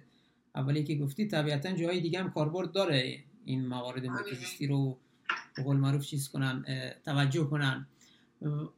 [0.55, 4.97] اولی که گفتید طبیعتا جاهای دیگه هم کاربرد داره این موارد محیط رو
[5.55, 6.65] به قول معروف چیز کنن
[7.05, 7.87] توجه کنن.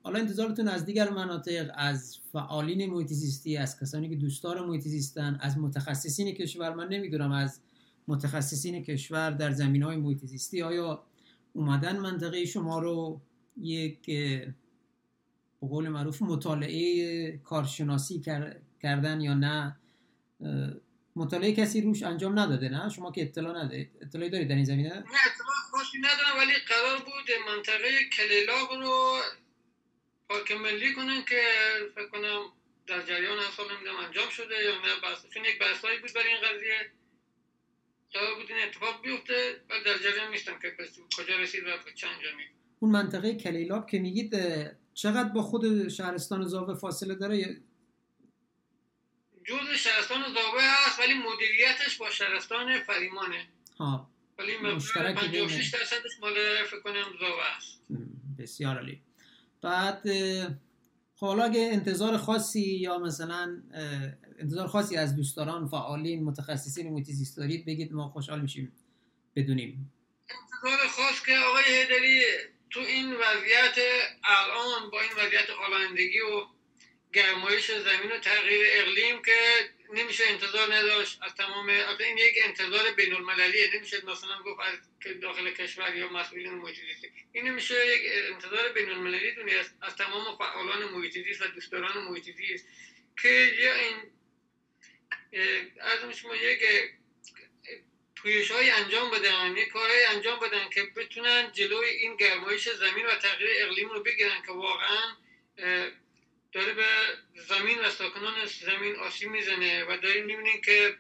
[0.03, 3.11] حالا انتظارتون از دیگر مناطق از فعالین محیط
[3.59, 4.87] از کسانی که دوستدار محیط
[5.39, 7.59] از متخصصین کشور من نمی‌دونم از
[8.07, 9.97] متخصصین کشور در زمین های
[10.63, 11.03] آیا
[11.53, 13.21] اومدن منطقه شما رو
[13.57, 14.09] یک
[15.61, 18.21] به قول معروف مطالعه کارشناسی
[18.81, 19.75] کردن یا نه
[21.15, 24.89] مطالعه کسی روش انجام نداده نه؟ شما که اطلاع ندارید اطلاعی دارید در این زمینه؟
[24.89, 29.19] نه اطلاع خوشی ندارم ولی قرار بود منطقه کلیلاق رو
[30.29, 31.41] پارک ملی کنن که
[31.95, 32.39] فکر کنم
[32.87, 36.37] در جریان سال نمی‌دونم انجام شده یا نه بس چون یک بحثایی بود برای این
[36.37, 36.91] قضیه.
[38.13, 40.71] قرار بود این اتفاق بیفته و در جریان نیستم که
[41.17, 42.33] کجا رسید و چند انجام
[42.79, 44.35] اون منطقه کلیلاب که میگید
[44.95, 47.61] چقدر با خود شهرستان زاوه فاصله داره؟
[49.45, 53.47] جز شهرستان زاوه هست ولی مدیریتش با شهرستان فریمانه.
[53.77, 56.33] ها ولی مشترک 56 درصدش مال
[56.67, 57.81] فکر کنم زاوه است
[58.39, 59.01] بسیار عالی.
[59.61, 60.01] بعد
[61.15, 63.63] خب حالا اگه انتظار خاصی یا مثلا
[64.39, 68.73] انتظار خاصی از دوستداران فعالین متخصصین محیط زیست دارید بگید ما خوشحال میشیم
[69.35, 69.93] بدونیم.
[70.29, 72.21] انتظار خاص که آقای هیدری
[72.75, 73.77] تو این وضعیت
[74.23, 76.45] الان با این وضعیت آلایندگی و
[77.13, 79.35] گرمایش زمین و تغییر اقلیم که
[79.93, 81.69] نمیشه انتظار نداشت از تمام
[81.99, 84.77] این یک انتظار بین المللیه نمیشه مثلا گفت از
[85.21, 86.77] داخل کشور یا مسئولین محیط
[87.31, 88.01] این نمیشه یک
[88.33, 92.25] انتظار بین المللی دنیا از تمام فعالان محیط و دوستداران محیط
[93.21, 93.95] که یه این
[95.81, 96.63] از شما یک
[98.25, 103.15] پویش های انجام بدن یک کارهای انجام بدن که بتونن جلوی این گرمایش زمین و
[103.15, 105.15] تغییر اقلیم رو بگیرن که واقعا
[106.51, 106.85] داره به
[107.35, 110.97] زمین و ساکنان زمین آسیب می‌زنه و داریم می‌بینیم که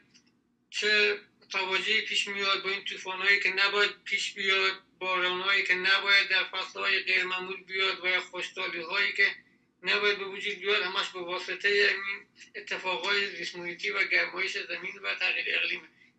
[0.69, 1.19] چه
[1.49, 6.99] تواجهی پیش میاد با این طوفانهایی که نباید پیش بیاد بارانهایی که نباید در فصلهای
[6.99, 9.35] غیر معمول بیاد و خوشتالی هایی که
[9.83, 15.45] نباید به وجود بیاد همش به واسطه این اتفاقهای زیست و گرمایش زمین و تغییر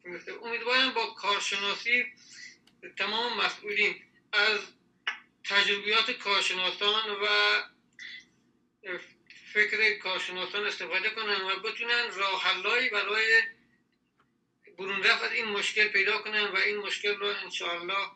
[0.06, 2.06] اقلیم امیدوارم با کارشناسی
[2.96, 4.02] تمام مسئولین
[4.32, 4.60] از
[5.44, 7.26] تجربیات کارشناسان و
[9.52, 13.42] فکر کارشناسان استفاده کنن و بتونن راه حلایی برای
[14.78, 18.10] برون رفت این مشکل پیدا کنن و این مشکل رو انشاءالله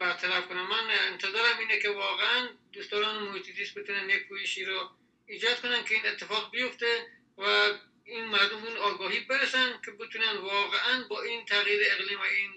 [0.00, 0.62] برطرف کنن.
[0.62, 4.26] من انتظارم اینه که واقعا دوستان محیط بتونن یک
[4.66, 4.90] رو
[5.26, 7.06] ایجاد کنن که این اتفاق بیفته
[7.38, 7.72] و
[8.04, 12.50] این مردم اون آگاهی برسن که بتونن واقعا با این تغییر اقلیم و این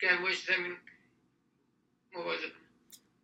[0.00, 0.76] گرمایش زمین
[2.14, 2.52] مواجه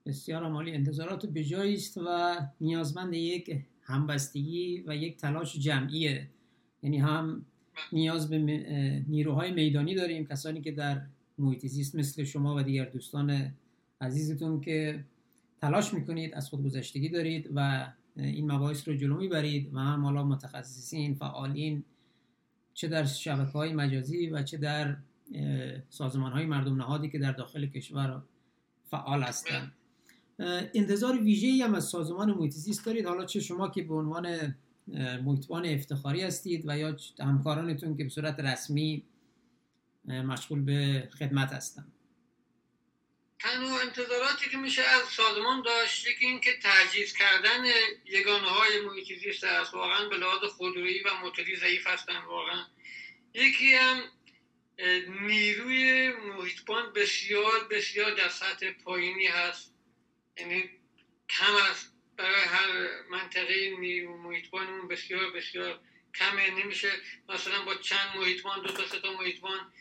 [0.07, 1.41] بسیار عمالی انتظارات به
[1.75, 6.31] است و نیازمند یک همبستگی و یک تلاش جمعیه.
[6.83, 7.47] یعنی هم
[7.93, 8.39] نیاز به
[9.09, 10.27] نیروهای میدانی داریم.
[10.27, 11.03] کسانی که در
[11.39, 13.55] محیط زیست مثل شما و دیگر دوستان
[14.01, 15.05] عزیزتون که
[15.61, 21.14] تلاش می‌کنید از خودگذشتگی دارید و این مباحث رو جلو می‌برید و هم حالا متخصصین
[21.14, 21.84] فعالین
[22.74, 24.96] چه در شبکه های مجازی و چه در
[25.88, 28.22] سازمان های مردم نهادی که در داخل کشور
[28.90, 29.72] فعال هستند
[30.74, 33.06] انتظار ویژه‌ای هم از سازمان محیط زیست دارید.
[33.06, 34.54] حالا چه شما که به عنوان
[35.24, 39.02] محیطبان افتخاری هستید و یا همکارانتون که به صورت رسمی
[40.04, 41.92] مشغول به خدمت هستند
[43.41, 47.64] تنها انتظاراتی که میشه از سازمان داشت یکی این که تجهیز کردن
[48.05, 49.74] یگانه های محیط زیست است.
[49.74, 52.66] واقعا به لحاظ خودرویی و موتوری ضعیف هستن واقعا.
[53.34, 54.03] یکی هم
[55.20, 59.74] نیروی محیطبان بسیار بسیار در سطح پایینی هست.
[60.36, 60.70] یعنی
[61.28, 61.93] کم است.
[62.16, 62.68] برای هر
[63.11, 65.80] منطقه نیرو محیطبانمون بسیار بسیار
[66.14, 66.51] کمه.
[66.51, 66.93] نمیشه
[67.28, 69.72] مثلا با چند محیطبان دو تا سه تا محیطبان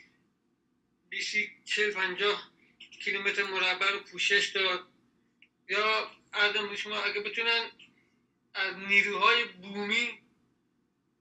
[1.10, 2.59] بیسی چل پنجاه
[3.00, 4.88] کیلومتر مربع رو پوشش داد.
[5.70, 7.72] یا ارزم شما اگه بتونن
[8.54, 10.20] از نیروهای بومی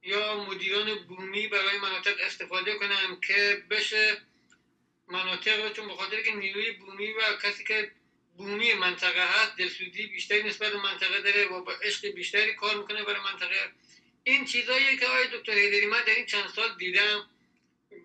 [0.03, 4.20] یا مدیران بومی برای مناطق استفاده کنن که بشه
[5.09, 7.93] مناطق رو چون بخاطر که نیروی بومی و کسی که
[8.37, 13.05] بومی منطقه هست دلسوزی بیشتری نسبت به منطقه داره و با عشق بیشتری کار می‌کنه
[13.05, 13.72] برای منطقه.
[14.24, 17.31] این چیزایی که آقای دکتر هیدری من در این چند سال دیدم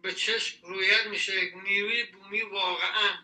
[0.01, 1.55] به چشم رویت میشه.
[1.63, 3.17] نیروی بومی واقعا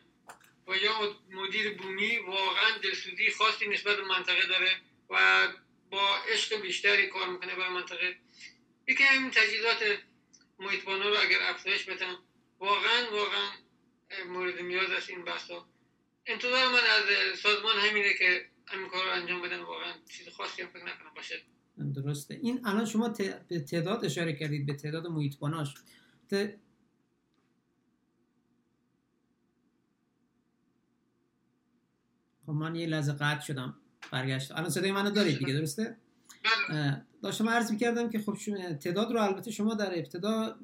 [0.70, 4.72] و یا مدیر بومی واقعا دلسوزی خاصی نسبت به منطقه داره
[5.10, 5.48] و
[5.90, 8.16] با عشق بیشتری کار می‌کنه برای منطقه.
[8.88, 10.00] یکی این تجهیزات
[10.60, 12.16] محیطبانا رو اگر افزایش بدن
[12.60, 13.50] واقعا واقعا
[14.28, 15.66] مورد نیاز است این بحثا.
[16.26, 19.60] انتظار من از سازمان همینه که همین کار رو انجام بدن.
[19.60, 21.42] واقعا چیز خاصی هم فکر نکنم باشه.
[21.96, 22.40] درسته.
[22.44, 23.10] این الان شما
[23.50, 25.74] به تعداد اشاره کردید به تعداد محیطباناش
[32.50, 33.76] خب من یه لحظه قطع شدم
[34.12, 34.52] برگشت.
[34.52, 35.98] الان صدای منو دارید دیگه درسته؟
[36.70, 37.02] بله.
[37.24, 38.38] داشتم عرض می‌کردم که خب
[38.74, 40.56] تعداد رو البته شما در ابتدا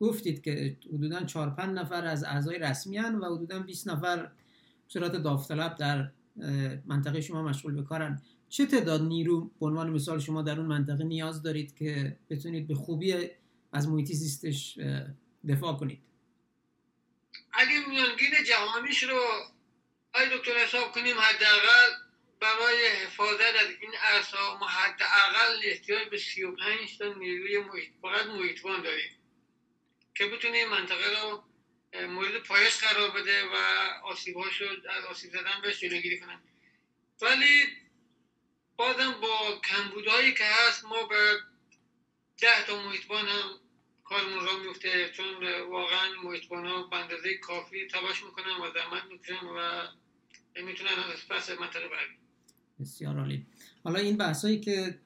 [0.00, 4.30] گفتید که حدودا 4 5 نفر از اعضای رسمی هن و حدودا 20 نفر
[4.88, 6.10] صورت داوطلب در
[6.86, 8.22] منطقه شما مشغول به کارن.
[8.48, 12.74] چه تعداد نیرو؟ به عنوان مثال شما در اون منطقه نیاز دارید که بتونید به
[12.74, 13.14] خوبی
[13.72, 14.78] از محیط زیستش
[15.48, 15.98] دفاع کنید؟
[17.52, 19.20] اگه میانگین جهانیش رو
[20.14, 21.90] آی دکتر حساب کنیم حداقل
[22.40, 28.82] برای حفاظت از این ارسا ما حداقل احتیاج به 35 تا نیروی محیط فقط محیطبان
[28.82, 29.10] داریم
[30.14, 31.44] که بتونه منطقه رو
[32.06, 33.56] مورد پایش قرار بده و
[34.02, 36.42] آسیبهاش رو از آسیب زدن بهش جلوگیری کنن.
[37.20, 37.66] ولی
[38.76, 41.38] بازم با کمبودهایی که هست ما به
[42.40, 43.60] ده تا محیطبان هم
[44.04, 49.46] کارمون را میفته چون واقعا محیطبان ها به اندازه کافی تلاش می‌کنن و زحمت می‌کشن
[49.46, 49.86] و
[50.56, 50.90] می‌تونن
[51.30, 51.88] پس برگردن
[52.80, 53.46] بسیار عالی.
[53.84, 54.98] حالا این بحثایی که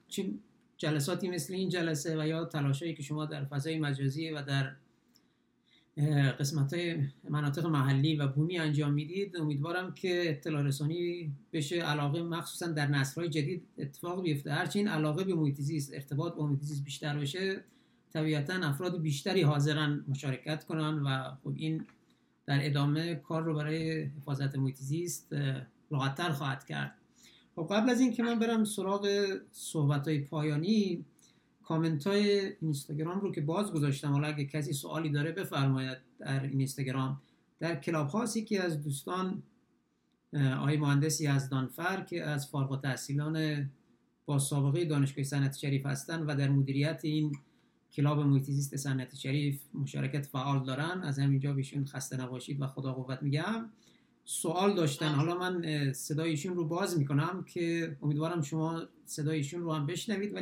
[0.77, 4.77] جلساتی مثل این جلسه و یا تلاشایی که شما در فضای مجازی و در
[6.33, 12.67] قسمت های مناطق محلی و بومی انجام می‌دید امیدوارم که اطلاع رسانی بشه علاقه مخصوصا
[12.67, 14.53] در نسل‌های جدید اتفاق بیفته.
[14.53, 15.61] هرچی این علاقه به محیط
[15.95, 17.65] ارتباط با محیط زیست بیشتر بشه
[18.13, 21.85] طبیعتا افراد بیشتری حاضرن مشارکت کنن و خب این
[22.47, 25.35] در ادامه کار رو برای حفاظت محیط زیست
[25.91, 26.95] راحتتر خواهد کرد.
[27.57, 31.05] خب قبل از اینکه من برم سراغ صحبت های پایانی
[31.63, 37.21] کامنت های اینستاگرام رو که باز گذاشتم حالا اگه کسی سوالی داره بفرماید در اینستاگرام.
[37.59, 39.43] در کلاب هاست یکی از دوستان
[40.35, 43.67] آقای مهندسی از دانفر که از فارغ التحصیلان
[44.27, 47.37] با سابقه دانشگاه صنعتی شریف هستند و در مدیریت این
[47.97, 51.03] کلاب محیط زیست صنعتی شریف مشارکت فعال دارن.
[51.03, 53.71] از همینجا بهشون خسته نباشید و خدا قوت میگم.
[54.25, 55.15] سوال داشتن.
[55.15, 60.41] حالا من صدایشون رو باز می‌کنم که امیدوارم شما صدایشون رو هم بشنوید و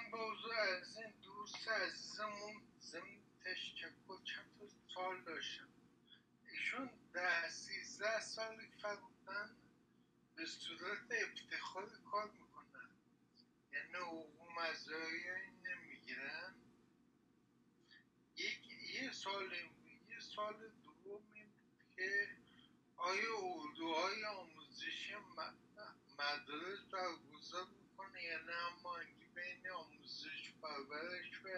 [4.94, 5.68] سال داشتم.
[6.52, 8.56] ایشون ده سیزده سال
[10.36, 12.88] به صورت افتخار کار می‌کنن.
[13.72, 15.24] یعنی حقوق مزایایی
[15.66, 16.54] نمی‌گیرن
[18.36, 18.60] یک
[18.94, 19.52] یه سال
[20.08, 21.22] یه سال دوم
[21.96, 22.28] که
[22.96, 25.14] آیا اردوهای آموزشی
[26.18, 28.98] مدارس برگزار می‌کنه یا نه؟ اما
[29.34, 31.48] بین آموزش پرورش و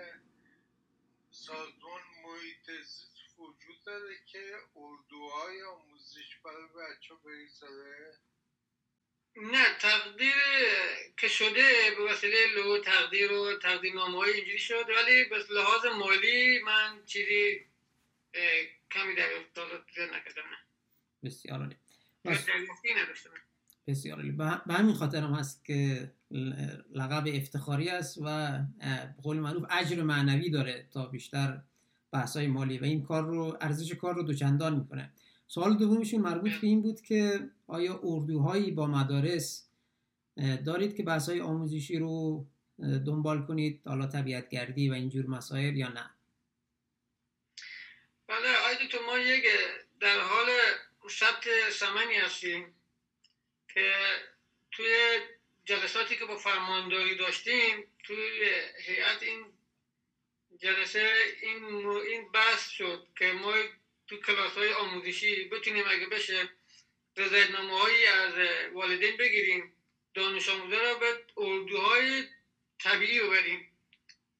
[1.30, 2.86] سازمان محیط
[3.38, 8.18] وجود داره که اردوهای آموزش برای بچه بگذاره.
[9.36, 10.34] نه تقدیر
[11.16, 11.64] که شده
[11.96, 17.04] به وسیله لو تقدیر و تقدیر نامه های اینجوری شد ولی به لحاظ مالی من
[17.06, 17.60] چیزی
[18.90, 19.66] کمی در افتاد
[19.98, 20.42] نکردم.
[21.24, 21.76] بسیار عالی.
[23.86, 24.32] بسیار عالی.
[24.66, 26.12] به همین خاطر هم هست که
[26.94, 28.58] لقب افتخاری است و
[29.16, 31.62] به قول معروف اجر معنوی داره تا بیشتر
[32.12, 35.12] بحث های مالی و این کار رو ارزش کار رو دوچندان می‌کنه.
[35.46, 39.68] سوال دومشون مربوط به این بود که آیا اردوهایی با مدارس
[40.66, 42.46] دارید که بحث های آموزشی رو
[43.06, 46.10] دنبال کنید حالا طبیعت گردی و اینجور مسائل یا نه؟
[48.26, 49.44] بله آیدی تو ما یک
[50.00, 50.46] در حال
[51.10, 52.74] ثبت سمنی هستیم
[53.74, 53.92] که
[54.72, 54.86] توی
[55.64, 59.44] جلساتی که با فرمانداری داشتیم توی هیئت این
[60.58, 61.10] جلسه
[61.42, 63.54] این این بحث شد که ما
[64.08, 66.48] تو کلاس های آموزشی بتونیم اگه بشه
[67.16, 68.34] رضایتنامه هایی از
[68.72, 69.72] والدین بگیریم
[70.14, 72.24] دانش آموزا را به اردوهای
[72.78, 73.72] طبیعی ببریم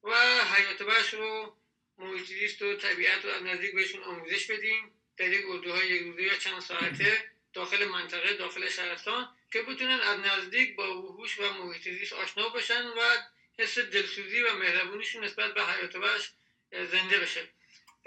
[0.03, 0.15] و
[0.55, 1.57] حیات وحش رو
[1.97, 4.91] محیط و طبیعت رو از نزدیک بهشون آموزش بدیم.
[5.17, 10.19] در یک اردوهای یک روزه یا چند ساعته داخل منطقه داخل شهرستان که بتونن از
[10.19, 13.17] نزدیک با وحوش و محیط زیست آشنا بشن و
[13.59, 16.31] حس دلسوزی و مهربونیشون نسبت به حیات وحش
[16.71, 17.49] زنده بشه.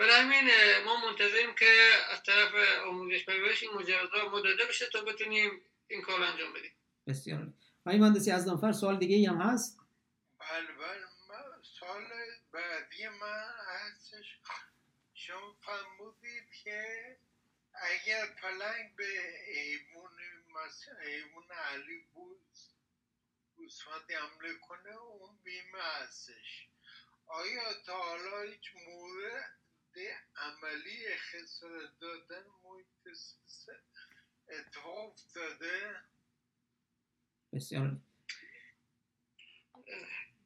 [0.01, 0.51] برای همین
[0.85, 1.67] ما منتظریم که
[2.11, 2.55] از طرف
[2.87, 5.51] آموزش پرورش این مجوزها ما داده بشه تا بتونیم
[5.89, 6.73] این کار انجام بدیم.
[7.07, 7.53] بسیار
[7.87, 9.79] آقای مهندسی از نفر سوال دیگه ای هم هست؟
[10.39, 11.07] بله بله
[11.63, 12.05] سوال
[12.53, 14.39] بعدی من هستش.
[15.15, 17.17] شما فرمودید که
[17.75, 19.05] اگر پلنگ به
[19.47, 20.11] ایمون
[21.07, 22.71] ایمون علی بوز
[23.57, 26.69] گوسفندی حمله کنه اون بیمه هستش.
[27.27, 29.60] آیا تا حالا هیچ مورد
[30.36, 32.86] عملی خسارت دادن محیط
[34.49, 36.01] اتفاق افتاده.
[37.53, 37.97] بسیار.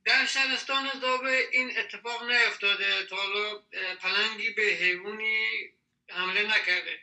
[0.05, 3.07] در شهرستان زابه این اتفاق نیفتاده.
[3.07, 3.62] تا حالا
[4.01, 5.72] پلنگی به حیوانی
[6.09, 7.01] حمله نکرده.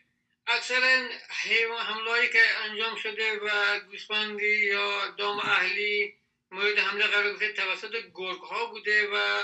[0.48, 6.18] اکثرا حیوان حملهایی که انجام شده و گوسفندی یا دام اهلی
[6.52, 9.44] مورد حمله قرار گرفته توسط گرگ ها بوده و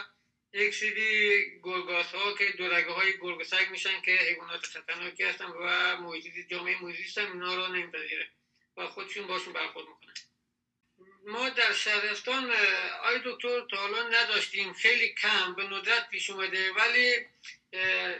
[0.53, 5.97] یک سری گرگاس ها که دورگه های گرگ سگ میشن که حیوانات خطرناکی هستن و
[5.97, 8.29] محیطی جامعه محیطی هم اینا رو نمیپذیره
[8.77, 10.13] و خودشون باشون برخورد می‌کنن.
[11.25, 12.51] ما در شهرستان
[13.03, 14.73] آی دکتر تا حالا نداشتیم.
[14.73, 16.71] خیلی کم به ندرت پیش اومده.
[16.71, 17.15] ولی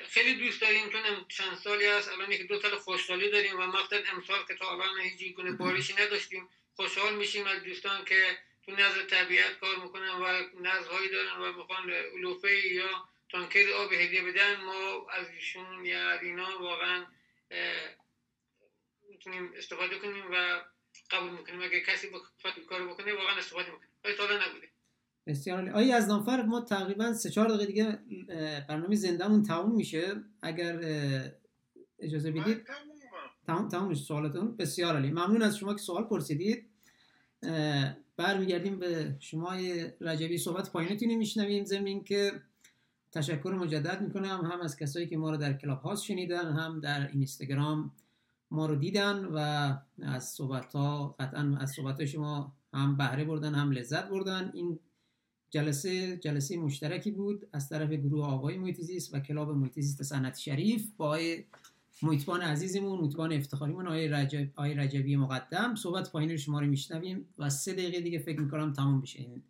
[0.10, 2.10] خیلی دوست داریم چون چند سالی هست.
[2.10, 5.94] الان یک دو سال خوشحالی داریم و مقصد امسال که تا الان هیچ گونه بارشی
[5.94, 6.50] نداشتیم.
[6.76, 8.38] خوشحال میشیم از دوستان که
[8.68, 10.26] تو نظر طبیعت کار می‌کنن و
[10.62, 12.90] نظرهایی دارن و می‌خوان علوفه یا
[13.30, 17.06] تانکر آب هدیه بدن ما از ایشون یا اینا واقعا
[19.10, 20.62] می‌تونیم استفاده کنیم و
[21.12, 21.62] قبول می‌کنیم.
[21.62, 24.68] اگه کسی بخواد کار بکنه واقعا استفاده می‌کنیم ولی تا نبوده؟
[25.28, 25.92] بسیار عالی.
[25.92, 28.00] از نامفر ما تقریبا سه چهار دقیقه دیگه
[28.70, 30.80] برنامه زندهمون تموم میشه؟ اگر
[32.00, 32.68] اجازه بدید.
[33.48, 34.58] تمام تمام سوالتون.
[34.58, 35.10] بسیار عالی.
[35.10, 36.70] ممنون از شما که سوال پرسیدید.
[38.18, 39.54] برمیگردیم به شما
[40.02, 41.66] رجبی صحبت پایینتونی میشنویم.
[41.66, 42.32] زمین که
[43.12, 47.08] تشکر مجدد می‌کنم هم از کسایی که ما رو در کلاب هاست شنیدن هم در
[47.08, 47.92] اینستاگرام
[48.52, 49.38] ما رو دیدن و
[50.02, 54.52] از صحبت ها قطعا از صحبت شما هم بهره بردن هم لذت بردن.
[54.54, 54.80] این
[55.50, 61.20] جلسه جلسه مشترکی بود از طرف گروه آقای محیطزیست و کلاب محیطزیست سنت شریف با
[62.02, 65.76] محیطبان عزیزمون محیطبان افتخاریمون آقای رجب آقای رجبی مقدم.
[65.76, 69.44] صحبت پایین شما رو میشنویم و سه دقیقه دیگه فکر می‌کنم تموم بشه این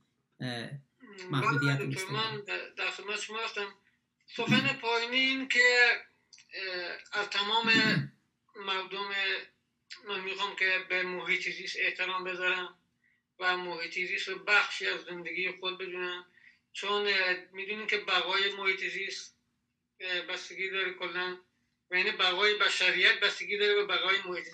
[1.31, 1.79] محدودیت
[2.11, 2.43] من
[2.77, 3.67] در خدمت شما هستم.
[4.27, 5.89] سخن پایینی این که
[7.11, 7.65] از تمام
[8.65, 9.09] مردم
[10.07, 12.75] من می‌خوام که به محیط زیست احترام بذارم
[13.39, 16.25] و محیط زیست رو بخشی از زندگی خود بدونم.
[16.73, 17.07] چون
[17.53, 19.37] می‌دونیم که بقای محیط زیست
[20.29, 21.37] بستگی داره کلا
[21.91, 24.47] و این بقای بشریت بستگی داره به بقای محیط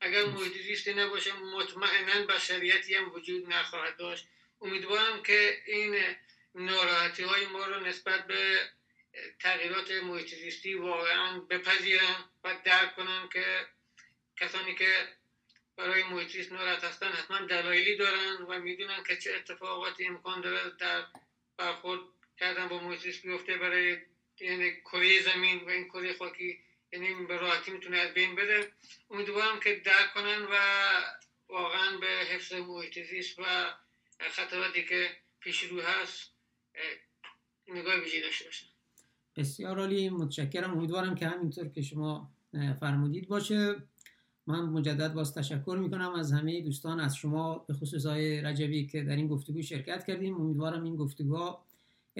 [0.00, 4.26] اگر محیط نباشه مطمئنا بشریتی هم وجود نخواهد داشت.
[4.60, 6.16] امیدوارم که این
[6.54, 8.58] ناراحتی های ما رو نسبت به
[9.38, 13.66] تغییرات محیط زیستی واقعا بپذیرن و درک کنن که
[14.36, 15.08] کسانی که
[15.76, 20.60] برای محیط زیست ناراحت هستن حتما دلایلی دارن و می‌دونن که چه اتفاقاتی امکان داره
[20.78, 21.04] در
[21.56, 22.00] برخورد
[22.38, 23.98] کردن با محیط زیست بیفته برای
[24.40, 26.58] یعنی کره زمین و این کره خاکی
[26.92, 28.68] یعنی به راحتی می‌تونه از بین بره.
[29.10, 30.56] امیدوارم که درک کنن و
[31.48, 33.42] واقعا به حفظ محیط زیست و
[34.30, 35.08] خطراتی که
[35.40, 36.30] پیش رو هست
[37.68, 38.66] نگاه ویژه داشته باشن.
[39.36, 40.78] بسیار عالی متشکرم.
[40.78, 42.30] امیدوارم که همینطور که شما
[42.80, 43.76] فرمودید باشه.
[44.46, 49.02] من مجدد باز تشکر می‌کنم از همه دوستان از شما به خصوص های رجبی که
[49.02, 50.34] در این گفتگو شرکت کردیم.
[50.34, 51.66] امیدوارم این گفتگوها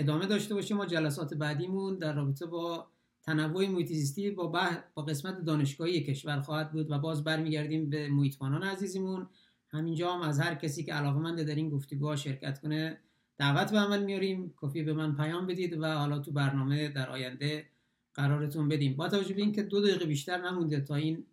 [0.00, 2.86] ادامه داشته باشه ما جلسات بعدیمون در رابطه با
[3.22, 4.46] تنوع محیط با,
[4.94, 9.26] با قسمت دانشگاهی کشور خواهد بود و باز برمیگردیم به محیطبانان عزیزمون
[9.68, 12.98] همینجا هم از هر کسی که علاقمند در این گفتگوها شرکت کنه
[13.38, 14.50] دعوت به عمل میاریم.
[14.56, 17.66] کافی به من پیام بدید و حالا تو برنامه در آینده
[18.14, 18.96] قرارتون بدیم.
[18.96, 21.24] با توجه به اینکه دو دقیقه بیشتر نمونده تا این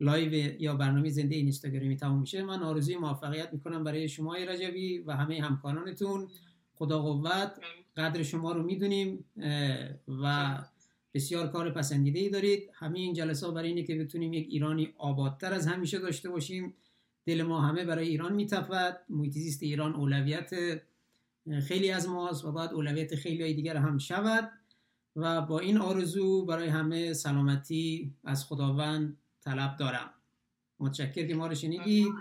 [0.00, 5.12] live یا برنامه زنده اینستاگرامی تموم میشه من آرزوی موفقیت می‌کنم برای شما رجبی و
[5.12, 6.28] همه همکارانتون.
[6.82, 7.60] خدا قوت
[7.96, 9.24] قدر شما رو می‌دونیم
[10.22, 10.58] و
[11.14, 12.70] بسیار کار پسندیده ای دارید.
[12.74, 16.74] همه این جلسه برای اینه که بتونیم یک ایرانی آبادتر از همیشه داشته باشیم.
[17.26, 20.50] دل ما همه برای ایران میتپد محیط زیست ایران اولویت
[21.60, 24.50] خیلی از ماست و باید اولویت خیلی های دیگر هم شود.
[25.16, 30.10] و با این آرزو برای همه سلامتی از خداوند طلب دارم.
[30.80, 32.12] متشکر که ما رو شنیدید.